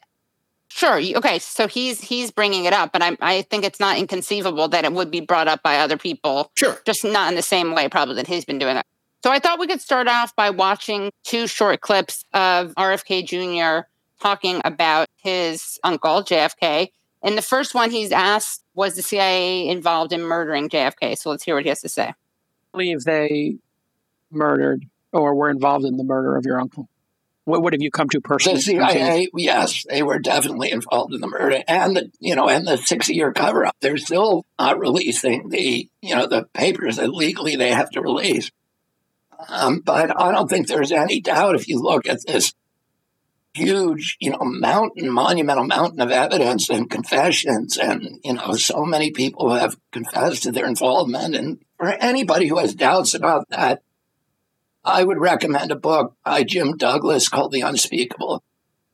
[0.70, 1.00] sure.
[1.00, 4.86] Okay, so he's he's bringing it up, but I I think it's not inconceivable that
[4.86, 6.52] it would be brought up by other people.
[6.56, 8.86] Sure, just not in the same way probably that he's been doing it.
[9.26, 13.88] So I thought we could start off by watching two short clips of RFK Jr.
[14.22, 16.90] talking about his uncle, JFK.
[17.24, 21.18] In the first one, he's asked, Was the CIA involved in murdering JFK?
[21.18, 22.10] So let's hear what he has to say.
[22.10, 22.16] I
[22.72, 23.56] believe they
[24.30, 26.88] murdered or were involved in the murder of your uncle.
[27.46, 28.58] What, what have you come to personally?
[28.58, 32.68] The CIA, yes, they were definitely involved in the murder and the you know and
[32.68, 33.76] the six year cover up.
[33.82, 38.52] They're still not releasing the you know the papers that legally they have to release.
[39.48, 42.54] Um, but I don't think there's any doubt if you look at this
[43.54, 49.12] huge, you know, mountain, monumental mountain of evidence and confessions, and you know, so many
[49.12, 51.36] people have confessed to their involvement.
[51.36, 53.82] And for anybody who has doubts about that,
[54.84, 58.44] I would recommend a book by Jim Douglass called The Unspeakable,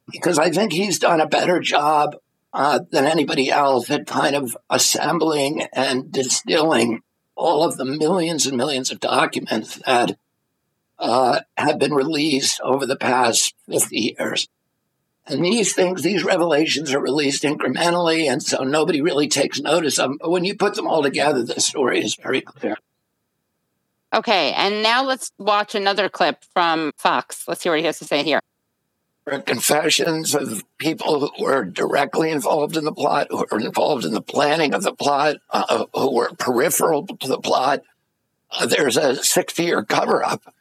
[0.10, 2.16] because I think he's done a better job
[2.54, 7.02] uh, than anybody else at kind of assembling and distilling
[7.36, 10.18] all of the millions and millions of documents that
[11.02, 14.48] uh, have been released over the past 50 years.
[15.26, 20.12] And these things, these revelations are released incrementally, and so nobody really takes notice of
[20.12, 20.18] them.
[20.22, 22.78] But when you put them all together, the story is very clear.
[24.14, 27.48] Okay, and now let's watch another clip from Fox.
[27.48, 28.40] Let's hear what he has to say here.
[29.46, 34.22] Confessions of people who were directly involved in the plot, who were involved in the
[34.22, 37.84] planning of the plot, uh, who were peripheral to the plot.
[38.50, 40.54] Uh, there's a 60 year cover up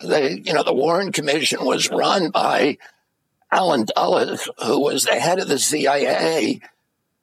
[0.00, 2.78] the you know the Warren Commission was run by
[3.50, 6.60] Allen Dulles, who was the head of the CIA,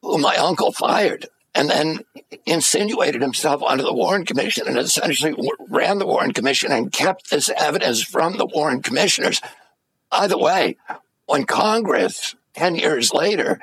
[0.01, 1.99] who my uncle fired, and then
[2.45, 5.35] insinuated himself onto the Warren Commission and essentially
[5.69, 9.41] ran the Warren Commission and kept this evidence from the Warren commissioners.
[10.09, 10.77] By the way,
[11.25, 13.61] when Congress ten years later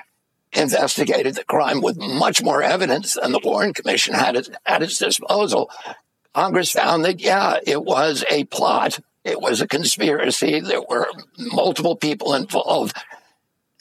[0.52, 4.36] investigated the crime with much more evidence than the Warren Commission had
[4.66, 5.70] at its disposal,
[6.34, 9.00] Congress found that, yeah, it was a plot.
[9.24, 10.60] It was a conspiracy.
[10.60, 11.08] There were
[11.38, 12.96] multiple people involved.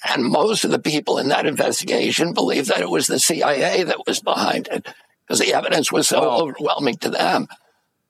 [0.08, 4.06] And most of the people in that investigation believed that it was the CIA that
[4.06, 4.88] was behind it
[5.26, 7.48] because the evidence was so overwhelming to them.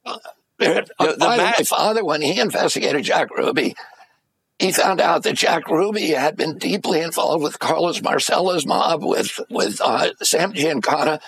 [0.06, 0.18] Uh,
[0.58, 3.76] by my father, when he investigated Jack Ruby,
[4.60, 9.40] he found out that Jack Ruby had been deeply involved with Carlos Marcello's mob, with
[9.50, 11.20] with uh, Sam Giancana,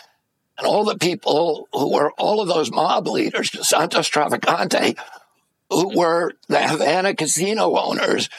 [0.59, 4.97] and all the people who were all of those mob leaders, Santos Trafficante,
[5.69, 8.29] who were the Havana casino owners,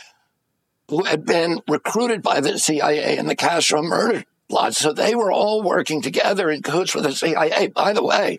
[0.88, 4.74] who had been recruited by the CIA in the Castro murder plot.
[4.74, 7.68] So they were all working together in cahoots with the CIA.
[7.68, 8.38] By the way,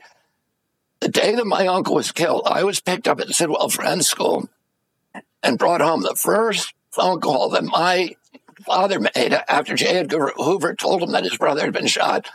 [1.00, 4.48] the day that my uncle was killed, I was picked up at Sidwell Friends School
[5.42, 8.16] and brought home the first phone call that my
[8.64, 9.88] father made after J.
[9.88, 12.30] Edgar Hoover told him that his brother had been shot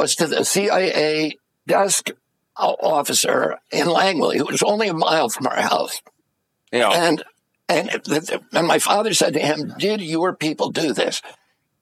[0.00, 1.36] was to the CIA
[1.66, 2.10] desk
[2.56, 6.00] officer in Langley, who was only a mile from our house.
[6.72, 6.88] Yeah.
[6.88, 7.22] And
[7.68, 8.00] and,
[8.52, 11.20] and my father said to him, Did your people do this?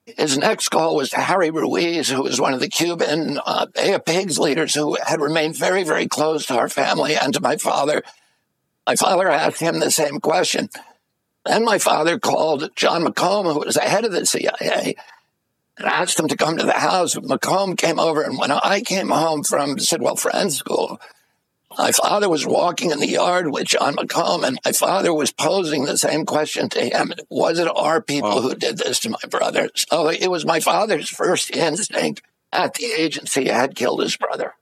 [0.05, 3.95] His next call was to Harry Ruiz, who was one of the Cuban uh, Bay
[3.95, 7.57] of Pigs leaders who had remained very, very close to our family and to my
[7.57, 8.03] father.
[8.87, 10.69] My father asked him the same question.
[11.47, 14.97] Then my father called John McCone, who was the head of the CIA,
[15.79, 17.15] and asked him to come to the house.
[17.15, 21.01] McCone came over, and when I came home from Sidwell Friends School,
[21.77, 25.85] my father was walking in the yard with John McCone, and my father was posing
[25.85, 27.13] the same question to him.
[27.31, 28.43] Was it our people oh.
[28.43, 29.69] who did this to my brother?
[29.75, 32.23] So it was my father's first instinct
[32.53, 34.55] at the agency had killed his brother.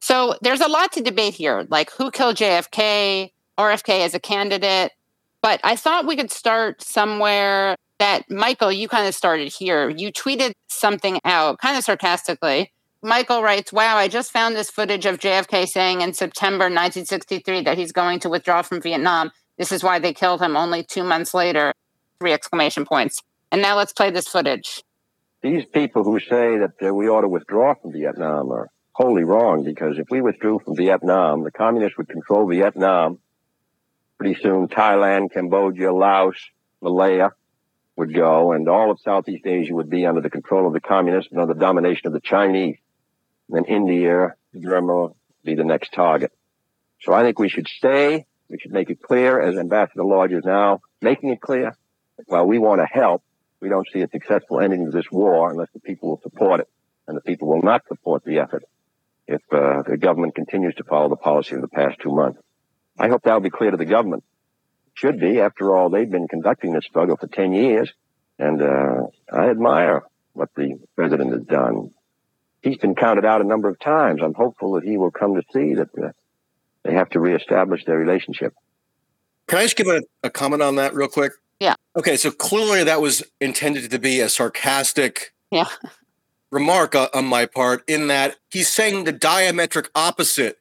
[0.00, 4.92] So there's a lot to debate here, like who killed JFK, RFK as a candidate.
[5.40, 9.88] But I thought we could start somewhere that, Michael, you kind of started here.
[9.88, 12.72] You tweeted something out kind of sarcastically.
[13.02, 17.78] Michael writes, Wow, I just found this footage of JFK saying in September 1963 that
[17.78, 19.30] he's going to withdraw from Vietnam.
[19.56, 21.72] This is why they killed him only two months later.
[22.20, 23.22] Three exclamation points.
[23.52, 24.82] And now let's play this footage.
[25.42, 29.62] These people who say that uh, we ought to withdraw from Vietnam are wholly wrong
[29.62, 33.20] because if we withdrew from Vietnam, the communists would control Vietnam.
[34.18, 36.36] Pretty soon, Thailand, Cambodia, Laos,
[36.82, 37.30] Malaya
[37.98, 41.32] would go, and all of Southeast Asia would be under the control of the communists
[41.32, 42.76] and under the domination of the Chinese.
[43.48, 45.08] And then India, Burma,
[45.44, 46.30] be the next target.
[47.00, 48.24] So I think we should stay.
[48.48, 51.76] We should make it clear, as Ambassador Lodge is now making it clear.
[52.26, 53.24] While we want to help,
[53.60, 56.68] we don't see a successful ending to this war unless the people will support it.
[57.08, 58.62] And the people will not support the effort
[59.26, 62.40] if uh, the government continues to follow the policy of the past two months.
[62.96, 64.22] I hope that will be clear to the government.
[64.98, 65.40] Should be.
[65.40, 67.92] After all, they've been conducting this struggle for 10 years.
[68.38, 71.90] And uh, I admire what the president has done
[72.62, 74.20] he's been counted out a number of times.
[74.22, 76.10] I'm hopeful that he will come to see that uh,
[76.84, 78.54] they have to reestablish their relationship.
[79.46, 81.32] Can I just give a, a comment on that real quick?
[81.60, 81.74] Yeah.
[81.96, 85.68] Okay, so clearly that was intended to be a sarcastic yeah.
[86.50, 90.58] remark on my part, in that he's saying the diametric opposite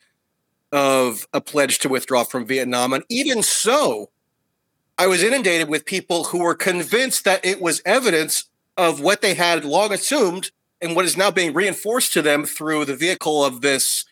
[0.72, 2.94] of a pledge to withdraw from Vietnam.
[2.94, 4.10] And even so,
[5.00, 8.46] I was inundated with people who were convinced that it was evidence
[8.76, 12.86] of what they had long assumed and what is now being reinforced to them through
[12.86, 14.06] the vehicle of this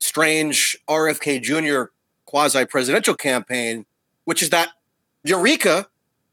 [0.00, 1.90] strange RFK Jr.
[2.24, 3.84] quasi presidential campaign,
[4.24, 4.70] which is that
[5.24, 5.88] Eureka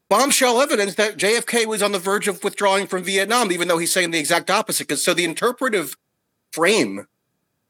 [0.08, 3.92] bombshell evidence that JFK was on the verge of withdrawing from Vietnam, even though he's
[3.92, 4.86] saying the exact opposite.
[4.86, 5.96] Because so the interpretive
[6.52, 7.08] frame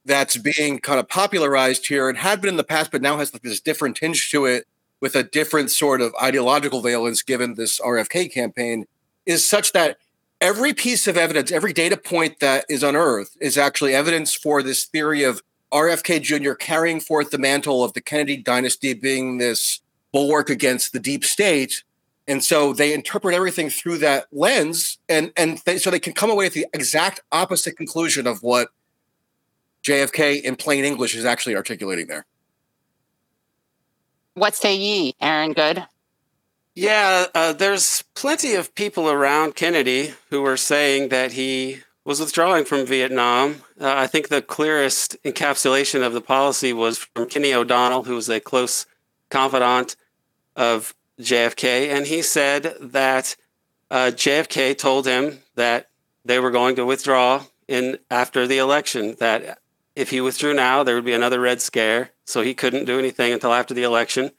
[0.05, 3.33] that's being kind of popularized here and had been in the past, but now has
[3.33, 4.67] like this different tinge to it
[5.01, 8.87] with a different sort of ideological valence given this RFK campaign
[9.25, 9.99] is such that
[10.41, 14.85] every piece of evidence, every data point that is unearthed is actually evidence for this
[14.85, 15.43] theory of
[15.73, 16.53] RFK Jr.
[16.53, 19.81] carrying forth the mantle of the Kennedy dynasty being this
[20.13, 21.83] bulwark against the deep state.
[22.29, 26.31] And so they interpret everything through that lens, and and they, so they can come
[26.31, 28.69] away with the exact opposite conclusion of what
[29.85, 32.27] JFK in plain English is actually articulating there.
[34.37, 35.87] What say ye, Aaron Good?
[36.75, 42.67] Yeah, uh, there's plenty of people around Kennedy who were saying that he was withdrawing
[42.67, 43.63] from Vietnam.
[43.81, 48.29] Uh, I think the clearest encapsulation of the policy was from Kenny O'Donnell, who was
[48.29, 48.85] a close
[49.31, 49.97] confidant
[50.55, 53.37] of JFK, and he said that
[53.91, 55.89] uh, JFK told him that
[56.27, 59.17] they were going to withdraw in after the election.
[59.19, 59.61] That
[59.97, 63.33] if he withdrew now, there would be another Red Scare, so he couldn't do anything
[63.33, 64.31] until after the election.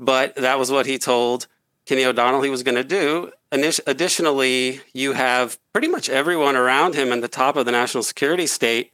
[0.00, 1.48] But that was what he told
[1.84, 3.32] Kenny O'Donnell he was going to do.
[3.50, 8.46] Additionally, you have pretty much everyone around him in the top of the national security
[8.46, 8.92] state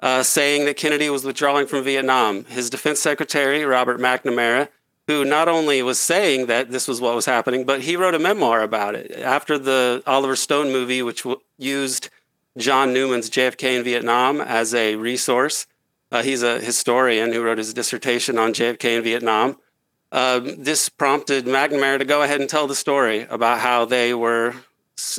[0.00, 2.44] uh, saying that Kennedy was withdrawing from Vietnam.
[2.44, 4.68] His defense secretary, Robert McNamara,
[5.08, 8.18] who not only was saying that this was what was happening, but he wrote a
[8.18, 9.10] memoir about it.
[9.10, 12.10] After the Oliver Stone movie, which w- used
[12.56, 15.66] John Newman's JFK in Vietnam as a resource,
[16.10, 19.58] Uh, he's a historian who wrote his dissertation on JFK in Vietnam.
[20.10, 24.54] Um, this prompted McNamara to go ahead and tell the story about how they were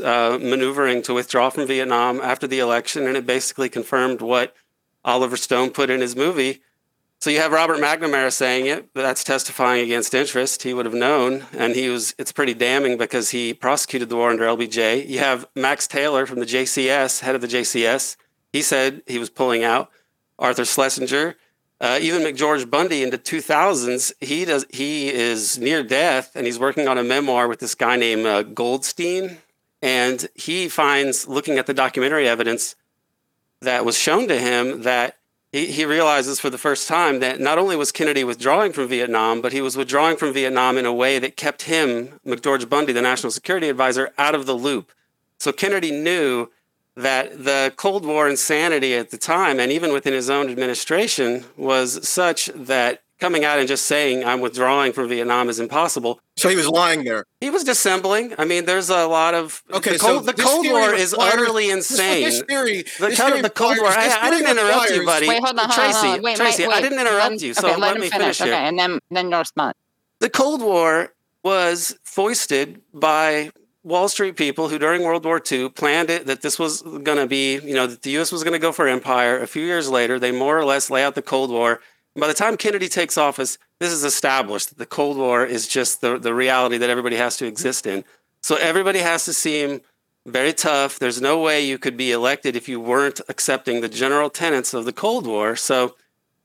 [0.03, 4.55] uh, maneuvering to withdraw from Vietnam after the election, and it basically confirmed what
[5.05, 6.61] Oliver Stone put in his movie.
[7.22, 8.93] So you have Robert McNamara saying it.
[8.93, 10.63] That's testifying against interest.
[10.63, 12.15] He would have known, and he was.
[12.17, 15.05] It's pretty damning because he prosecuted the war under LBJ.
[15.07, 18.15] You have Max Taylor from the JCS, head of the JCS.
[18.53, 19.89] He said he was pulling out.
[20.39, 21.36] Arthur Schlesinger,
[21.82, 26.57] uh, even McGeorge Bundy in the 2000s, he does he is near death and he's
[26.57, 29.39] working on a memoir with this guy named uh, Goldstein,
[29.82, 32.76] and he finds looking at the documentary evidence
[33.59, 35.18] that was shown to him that
[35.52, 39.52] he, realizes for the first time that not only was Kennedy withdrawing from Vietnam, but
[39.52, 43.32] he was withdrawing from Vietnam in a way that kept him, McGeorge Bundy, the national
[43.32, 44.91] security advisor, out of the loop.
[45.39, 46.50] So Kennedy knew
[46.95, 52.08] that the Cold War insanity at the time, and even within his own administration, was
[52.08, 56.20] such that coming out and just saying I'm withdrawing from Vietnam is impossible.
[56.38, 57.26] So he was lying there.
[57.41, 58.34] He was dissembling.
[58.38, 59.93] I mean, there's a lot of okay.
[59.93, 62.24] The Cold, so the Cold War is requires, utterly insane.
[62.24, 63.89] This, this theory, the, this theory the Cold War.
[63.89, 65.28] I, I, didn't interrupt you, buddy.
[65.28, 66.22] Wait, hold on, hold on, hold on.
[66.22, 68.38] Wait, Tracey, wait, I didn't interrupt then, you, so okay, let, let me finish.
[68.38, 68.59] finish okay, here.
[68.59, 69.76] and then then you'll respond.
[70.20, 71.13] The Cold War
[71.43, 73.51] was foisted by
[73.84, 77.28] Wall Street people who during World War II planned it that this was going to
[77.28, 79.39] be, you know, that the US was going to go for empire.
[79.39, 81.80] A few years later, they more or less lay out the Cold War.
[82.20, 86.01] By the time Kennedy takes office, this is established that the Cold War is just
[86.01, 88.03] the, the reality that everybody has to exist in.
[88.41, 89.82] So everybody has to seem
[90.26, 90.99] very tough.
[90.99, 94.86] There's no way you could be elected if you weren't accepting the general tenets of
[94.86, 95.55] the Cold War.
[95.55, 95.95] So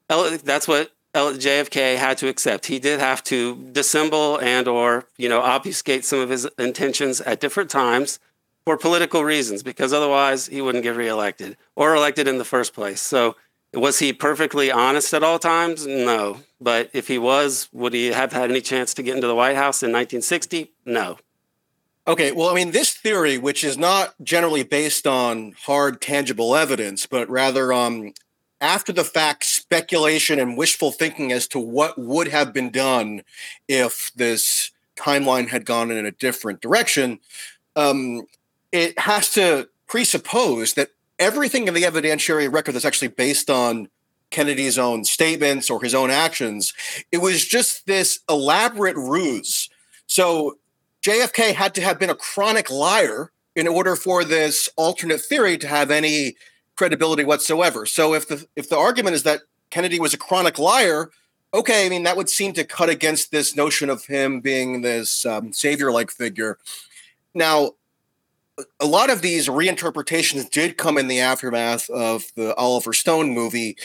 [0.09, 2.67] that's what JFK had to accept.
[2.67, 7.41] He did have to dissemble and or, you know, obfuscate some of his intentions at
[7.41, 8.19] different times
[8.65, 13.01] for political reasons because otherwise he wouldn't get reelected or elected in the first place.
[13.01, 13.37] So
[13.75, 15.87] was he perfectly honest at all times?
[15.87, 16.41] No.
[16.61, 19.57] But if he was, would he have had any chance to get into the White
[19.57, 20.73] House in 1960?
[20.85, 21.19] No.
[22.07, 27.07] Okay, well, I mean, this theory, which is not generally based on hard, tangible evidence,
[27.07, 28.13] but rather um,
[28.61, 33.23] after the fact speculation and wishful thinking as to what would have been done
[33.69, 37.21] if this timeline had gone in a different direction,
[37.75, 38.27] um,
[38.71, 40.91] it has to presuppose that
[41.25, 43.89] everything in the evidentiary record that's actually based on
[44.31, 46.75] Kennedy's own statements or his own actions,
[47.11, 49.71] it was just this elaborate ruse.
[50.07, 50.59] So
[51.03, 55.69] JFK had to have been a chronic liar in order for this alternate theory to
[55.69, 56.37] have any
[56.77, 57.87] credibility whatsoever.
[57.87, 61.11] So if the if the argument is that Kennedy was a chronic liar,
[61.55, 65.25] okay, I mean that would seem to cut against this notion of him being this
[65.25, 66.59] um, savior-like figure.
[67.35, 67.73] Now,
[68.81, 73.77] a lot of these reinterpretations did come in the aftermath of the Oliver Stone movie,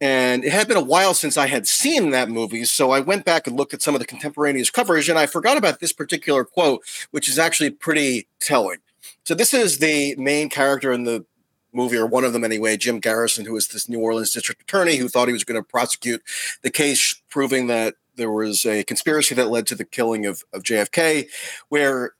[0.00, 2.64] and it had been a while since I had seen that movie.
[2.64, 5.56] So I went back and looked at some of the contemporaneous coverage, and I forgot
[5.56, 8.78] about this particular quote, which is actually pretty telling.
[9.24, 11.24] So this is the main character in the
[11.72, 14.96] movie, or one of them anyway, Jim Garrison, who is this New Orleans district attorney
[14.96, 16.22] who thought he was going to prosecute
[16.62, 20.62] the case, proving that there was a conspiracy that led to the killing of, of
[20.62, 21.28] JFK,
[21.68, 22.12] where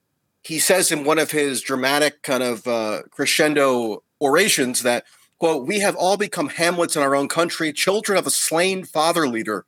[0.48, 5.04] he says in one of his dramatic kind of uh, crescendo orations that,
[5.38, 9.28] quote, we have all become Hamlets in our own country, children of a slain father
[9.28, 9.66] leader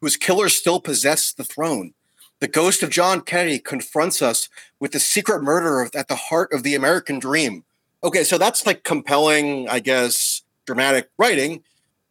[0.00, 1.94] whose killers still possess the throne.
[2.40, 4.48] The ghost of John Kennedy confronts us
[4.80, 7.62] with the secret murder at the heart of the American dream.
[8.02, 11.62] Okay, so that's like compelling, I guess, dramatic writing.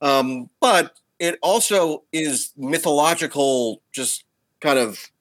[0.01, 4.23] Um, but it also is mythological, just
[4.61, 5.11] kind of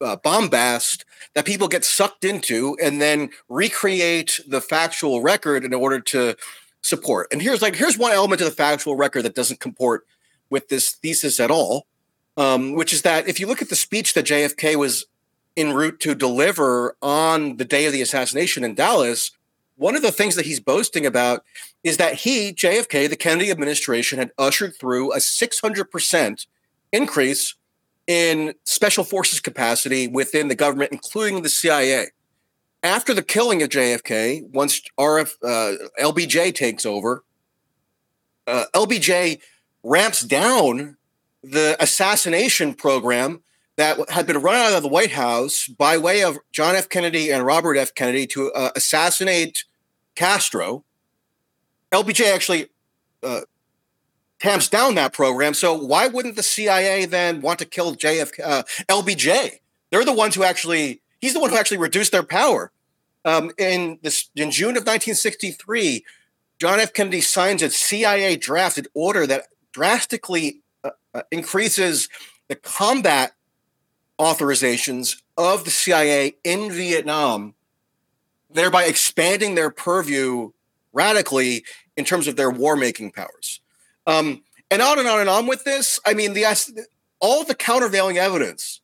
[0.00, 6.00] uh, bombast that people get sucked into and then recreate the factual record in order
[6.00, 6.36] to
[6.82, 7.28] support.
[7.32, 10.06] And here's like here's one element of the factual record that doesn't comport
[10.50, 11.86] with this thesis at all,
[12.36, 15.06] um, which is that if you look at the speech that JFK was
[15.56, 19.32] en route to deliver on the day of the assassination in Dallas,
[19.76, 21.44] one of the things that he's boasting about
[21.84, 26.46] is that he, JFK, the Kennedy administration, had ushered through a 600%
[26.92, 27.54] increase
[28.08, 32.06] in special forces capacity within the government, including the CIA.
[32.82, 37.22] After the killing of JFK, once RF, uh, LBJ takes over,
[38.46, 39.40] uh, LBJ
[39.84, 40.96] ramps down
[41.42, 43.42] the assassination program
[43.76, 46.88] that had been run out of the White House by way of John F.
[46.88, 47.94] Kennedy and Robert F.
[47.94, 49.64] Kennedy to uh, assassinate
[50.16, 50.84] Castro.
[51.92, 52.68] LBJ actually
[53.22, 53.42] uh,
[54.38, 55.54] tamps down that program.
[55.54, 59.60] So why wouldn't the CIA then want to kill JFK, uh, LBJ?
[59.90, 61.00] They're the ones who actually.
[61.20, 62.70] He's the one who actually reduced their power.
[63.24, 66.04] Um, in this, in June of 1963,
[66.60, 66.92] John F.
[66.92, 72.08] Kennedy signs a CIA drafted order that drastically uh, uh, increases
[72.48, 73.32] the combat
[74.18, 77.54] authorizations of the CIA in Vietnam,
[78.50, 80.52] thereby expanding their purview
[80.92, 81.64] radically
[81.96, 83.60] in terms of their war making powers.
[84.08, 86.00] Um, and on and on and on with this.
[86.04, 86.86] I mean, the
[87.20, 88.80] all the countervailing evidence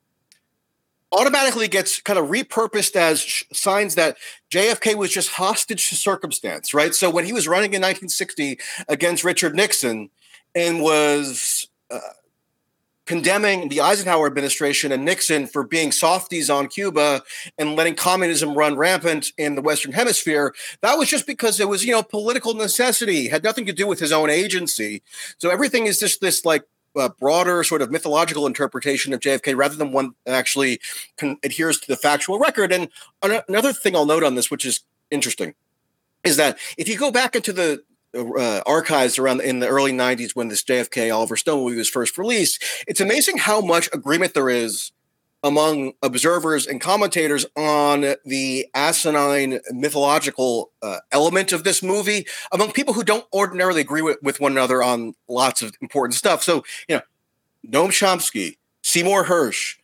[1.11, 4.17] automatically gets kind of repurposed as sh- signs that
[4.51, 6.95] JFK was just hostage to circumstance, right?
[6.95, 8.59] So when he was running in 1960
[8.89, 10.11] against Richard Nixon
[10.55, 12.01] and was uh,
[13.07, 17.23] condemning the Eisenhower administration and Nixon for being softies on Cuba
[17.59, 21.85] and letting communism run rampant in the Western Hemisphere, that was just because it was,
[21.85, 25.03] you know, political necessity, had nothing to do with his own agency.
[25.39, 26.65] So everything is just this like
[26.97, 30.81] uh, broader sort of mythological interpretation of JFK rather than one that actually
[31.17, 32.73] con- adheres to the factual record.
[32.73, 32.89] And
[33.23, 34.81] another thing I'll note on this, which is
[35.11, 35.55] interesting,
[36.23, 37.83] is that if you go back into the
[38.15, 42.17] uh, archives around in the early 90s when this JFK Oliver Stone movie was first
[42.19, 44.93] released, it's amazing how much agreement there is
[45.43, 52.95] among observers and commentators on the asinine mythological uh, element of this movie among people
[52.95, 56.43] who don't ordinarily agree with, with one another on lots of important stuff.
[56.43, 57.03] So, you know,
[57.67, 59.77] Noam Chomsky, Seymour Hersh,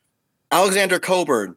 [0.50, 1.56] Alexander Cockburn,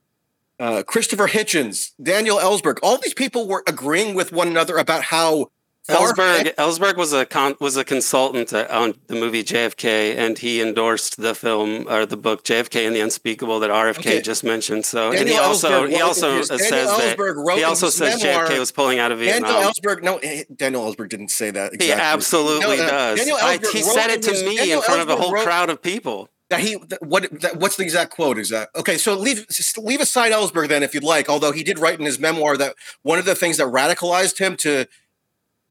[0.60, 5.50] uh, Christopher Hitchens, Daniel Ellsberg, all these people were agreeing with one another about how
[5.90, 10.62] Ellsberg Ellsberg was a con, was a consultant uh, on the movie JFK, and he
[10.62, 14.22] endorsed the film or the book JFK and the Unspeakable that RFK okay.
[14.22, 14.86] just mentioned.
[14.86, 18.72] So, Daniel and he also he also says that he also says memoir, JFK was
[18.72, 19.52] pulling out of Vietnam.
[19.52, 21.74] Daniel Ellsberg, no, eh, Daniel Ellsberg didn't say that.
[21.74, 21.88] Exactly.
[21.88, 23.20] He absolutely no, uh, does.
[23.20, 25.44] Daniel I, he said it to me Daniel in front Ellsberg of a whole wrote,
[25.44, 26.30] crowd of people.
[26.50, 30.68] That he what that, what's the exact quote exact okay so leave leave aside Ellsberg
[30.68, 33.34] then if you'd like although he did write in his memoir that one of the
[33.34, 34.86] things that radicalized him to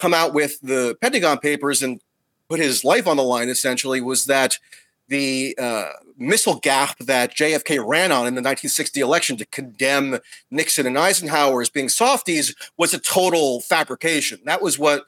[0.03, 2.01] come out with the Pentagon Papers and
[2.49, 4.59] put his life on the line essentially was that
[5.07, 10.19] the uh, missile gap that JFK ran on in the 1960 election to condemn
[10.51, 14.41] Nixon and Eisenhower as being softies was a total fabrication.
[14.45, 15.05] That was what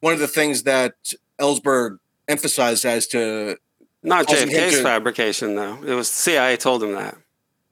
[0.00, 0.94] one of the things that
[1.38, 3.58] Ellsberg emphasized as to
[4.02, 5.82] not JFK's to, fabrication though.
[5.82, 7.18] It was CIA told him that.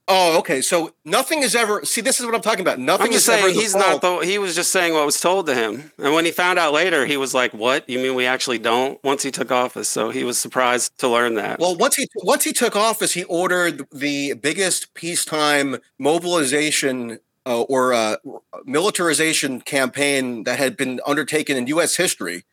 [0.08, 0.60] Oh, okay.
[0.60, 1.84] So nothing is ever.
[1.84, 2.78] See, this is what I'm talking about.
[2.78, 3.52] Nothing I'm just is saying ever.
[3.52, 4.18] He's not the.
[4.18, 7.06] He was just saying what was told to him, and when he found out later,
[7.06, 7.88] he was like, "What?
[7.90, 11.34] You mean we actually don't?" Once he took office, so he was surprised to learn
[11.34, 11.58] that.
[11.58, 17.92] Well, once he once he took office, he ordered the biggest peacetime mobilization uh, or
[17.92, 18.16] uh,
[18.64, 21.96] militarization campaign that had been undertaken in U.S.
[21.96, 22.44] history,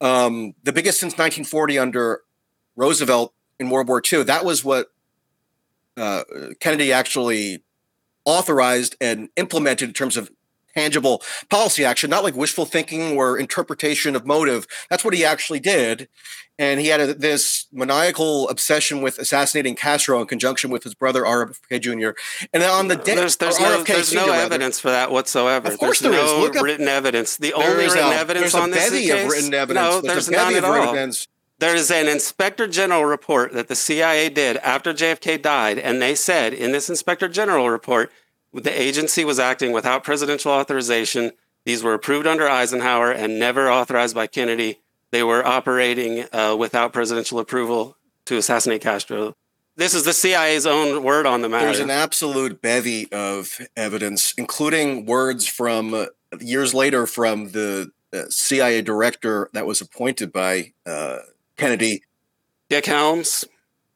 [0.00, 2.20] um, the biggest since 1940 under
[2.76, 4.22] Roosevelt in World War II.
[4.22, 4.88] That was what
[5.96, 6.24] uh,
[6.60, 7.62] Kennedy actually
[8.24, 10.30] authorized and implemented in terms of
[10.74, 14.66] tangible policy action, not like wishful thinking or interpretation of motive.
[14.90, 16.08] That's what he actually did.
[16.56, 21.22] And he had a, this maniacal obsession with assassinating Castro in conjunction with his brother
[21.22, 22.10] RFK Jr.
[22.52, 25.72] And on the day, there's, there's no, there's no evidence for that whatsoever.
[25.72, 26.62] Of course, there's there no is.
[26.62, 27.36] written evidence.
[27.36, 29.84] The only written a, evidence on this case, of written evidence.
[29.84, 30.74] No, there's, there's none at all.
[30.74, 31.26] Evidence.
[31.58, 36.14] There is an inspector general report that the CIA did after JFK died, and they
[36.14, 38.10] said in this inspector general report,
[38.52, 41.32] the agency was acting without presidential authorization.
[41.64, 44.80] These were approved under Eisenhower and never authorized by Kennedy.
[45.10, 47.96] They were operating uh, without presidential approval
[48.26, 49.34] to assassinate Castro.
[49.76, 51.66] This is the CIA's own word on the matter.
[51.66, 56.06] There's an absolute bevy of evidence, including words from uh,
[56.40, 61.18] years later from the uh, CIA director that was appointed by uh,
[61.56, 62.02] Kennedy.
[62.68, 63.44] Dick Helms.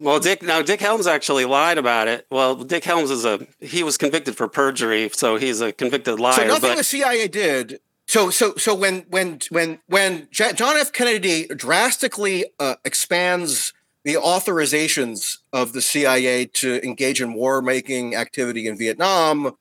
[0.01, 2.27] Well, Dick now Dick Helms actually lied about it.
[2.31, 6.35] Well, Dick Helms is a he was convicted for perjury, so he's a convicted liar.
[6.35, 7.81] So nothing but, the CIA did.
[8.07, 10.93] So so so when when when when John F.
[10.93, 13.73] Kennedy drastically uh, expands
[14.05, 19.57] the authorizations of the CIA to engage in war making activity in Vietnam,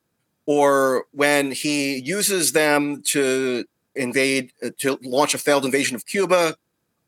[0.46, 3.64] or when he uses them to
[3.96, 6.56] invade uh, to launch a failed invasion of Cuba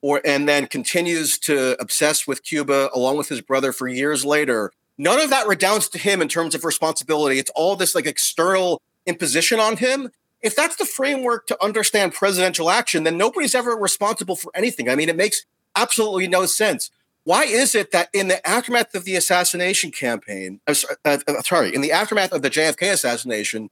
[0.03, 4.73] or and then continues to obsess with Cuba along with his brother for years later.
[4.99, 7.39] None of that redounds to him in terms of responsibility.
[7.39, 10.11] It's all this like external imposition on him.
[10.43, 14.89] If that's the framework to understand presidential action, then nobody's ever responsible for anything.
[14.89, 15.45] I mean, it makes
[15.77, 16.91] absolutely no sense.
[17.25, 20.75] Why is it that in the aftermath of the assassination campaign, uh,
[21.05, 23.69] uh, sorry, in the aftermath of the JFK assassination,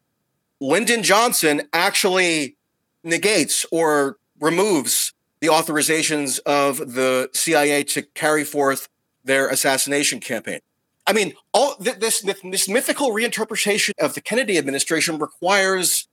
[0.61, 2.57] Lyndon Johnson actually
[3.03, 8.89] negates or removes the authorizations of the CIA to carry forth
[9.25, 10.61] their assassination campaign.
[11.07, 16.07] I mean, all this this mythical reinterpretation of the Kennedy administration requires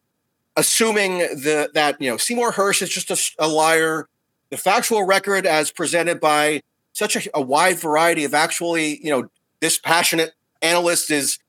[0.55, 4.07] assuming the, that you know Seymour Hersh is just a, a liar.
[4.51, 6.61] The factual record, as presented by
[6.93, 9.27] such a, a wide variety of actually, you know,
[9.59, 11.39] dispassionate analysts is,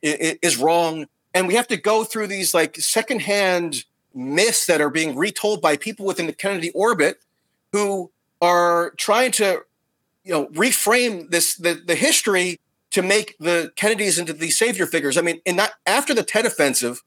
[0.00, 4.90] is is wrong, and we have to go through these like secondhand myths that are
[4.90, 7.18] being retold by people within the Kennedy orbit
[7.72, 8.10] who
[8.40, 9.62] are trying to,
[10.24, 12.60] you know, reframe this the, the history
[12.90, 15.16] to make the Kennedys into these savior figures.
[15.16, 17.02] I mean, in that after the Tet Offensive,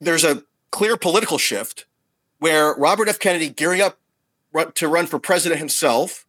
[0.00, 1.86] there's a clear political shift
[2.38, 3.18] where Robert F.
[3.18, 3.98] Kennedy, gearing up
[4.74, 6.26] to run for president himself,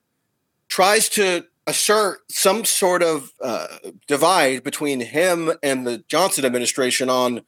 [0.70, 3.68] tries to assert some sort of uh,
[4.08, 7.42] divide between him and the Johnson administration on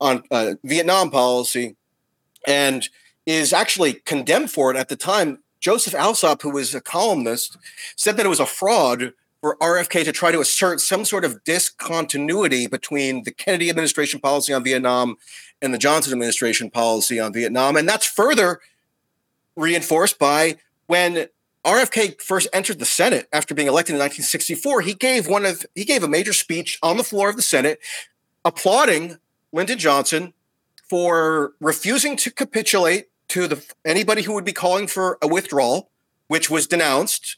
[0.00, 1.76] on uh, Vietnam policy,
[2.46, 2.88] and
[3.26, 5.38] is actually condemned for it at the time.
[5.60, 7.56] Joseph Alsop, who was a columnist,
[7.96, 11.42] said that it was a fraud for RFK to try to assert some sort of
[11.44, 15.16] discontinuity between the Kennedy administration policy on Vietnam
[15.60, 17.76] and the Johnson administration policy on Vietnam.
[17.76, 18.60] And that's further
[19.56, 21.28] reinforced by when
[21.64, 25.84] RFK first entered the Senate after being elected in 1964, he gave one of he
[25.84, 27.80] gave a major speech on the floor of the Senate
[28.44, 29.18] applauding
[29.54, 30.34] Lyndon Johnson
[30.88, 35.90] for refusing to capitulate to the anybody who would be calling for a withdrawal,
[36.28, 37.36] which was denounced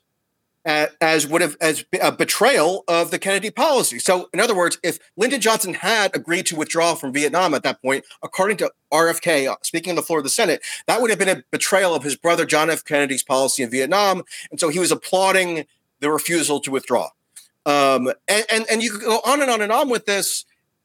[0.66, 4.00] as would have as a betrayal of the Kennedy policy.
[4.00, 7.80] So, in other words, if Lyndon Johnson had agreed to withdraw from Vietnam at that
[7.80, 11.20] point, according to RFK, uh, speaking on the floor of the Senate, that would have
[11.20, 12.84] been a betrayal of his brother John F.
[12.84, 15.66] Kennedy's policy in Vietnam, and so he was applauding
[16.00, 17.10] the refusal to withdraw.
[17.64, 20.44] Um, and, and and you could go on and on and on with this.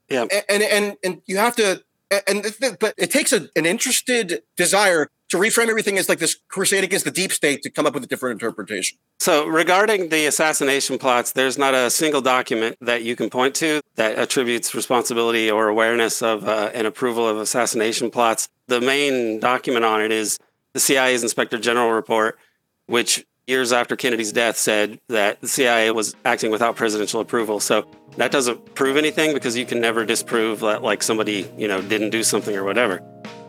[0.10, 0.26] Yeah.
[0.50, 1.84] And and and you have to
[2.28, 2.46] and
[2.80, 7.06] but it takes a, an interested desire to reframe everything as like this crusade against
[7.06, 8.98] the deep state to come up with a different interpretation.
[9.22, 13.80] So, regarding the assassination plots, there's not a single document that you can point to
[13.96, 18.50] that attributes responsibility or awareness of uh, an approval of assassination plots.
[18.68, 20.38] The main document on it is
[20.74, 22.38] the CIA's Inspector General report,
[22.88, 27.62] which years after Kennedy's death said that the CIA was acting without presidential approval.
[27.62, 27.86] So
[28.18, 32.10] that doesn't prove anything because you can never disprove that like somebody, you know, didn't
[32.10, 33.02] do something or whatever.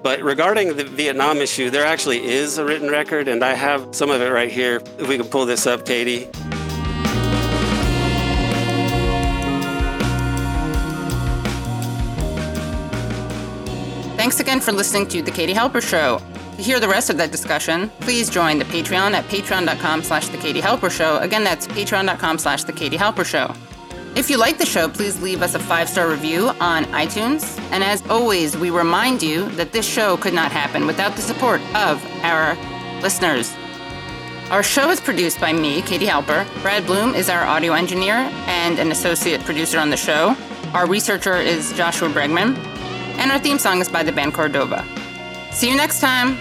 [0.03, 4.11] But regarding the Vietnam issue, there actually is a written record, and I have some
[4.11, 4.83] of it right here.
[4.99, 6.29] If we can pull this up, Katie.
[14.17, 16.21] Thanks again for listening to The Katie Halper Show.
[16.57, 20.39] To hear the rest of that discussion, please join the Patreon at patreon.com slash The
[20.39, 21.19] Katie Halper Show.
[21.19, 23.53] Again, that's patreon.com slash The Katie Halper Show.
[24.15, 27.59] If you like the show, please leave us a five star review on iTunes.
[27.71, 31.63] And as always, we remind you that this show could not happen without the support
[31.75, 32.55] of our
[33.01, 33.55] listeners.
[34.51, 36.47] Our show is produced by me, Katie Halper.
[36.61, 40.37] Brad Bloom is our audio engineer and an associate producer on the show.
[40.75, 42.59] Our researcher is Joshua Bregman.
[43.17, 44.85] And our theme song is by the band Cordova.
[45.53, 46.37] See you next time.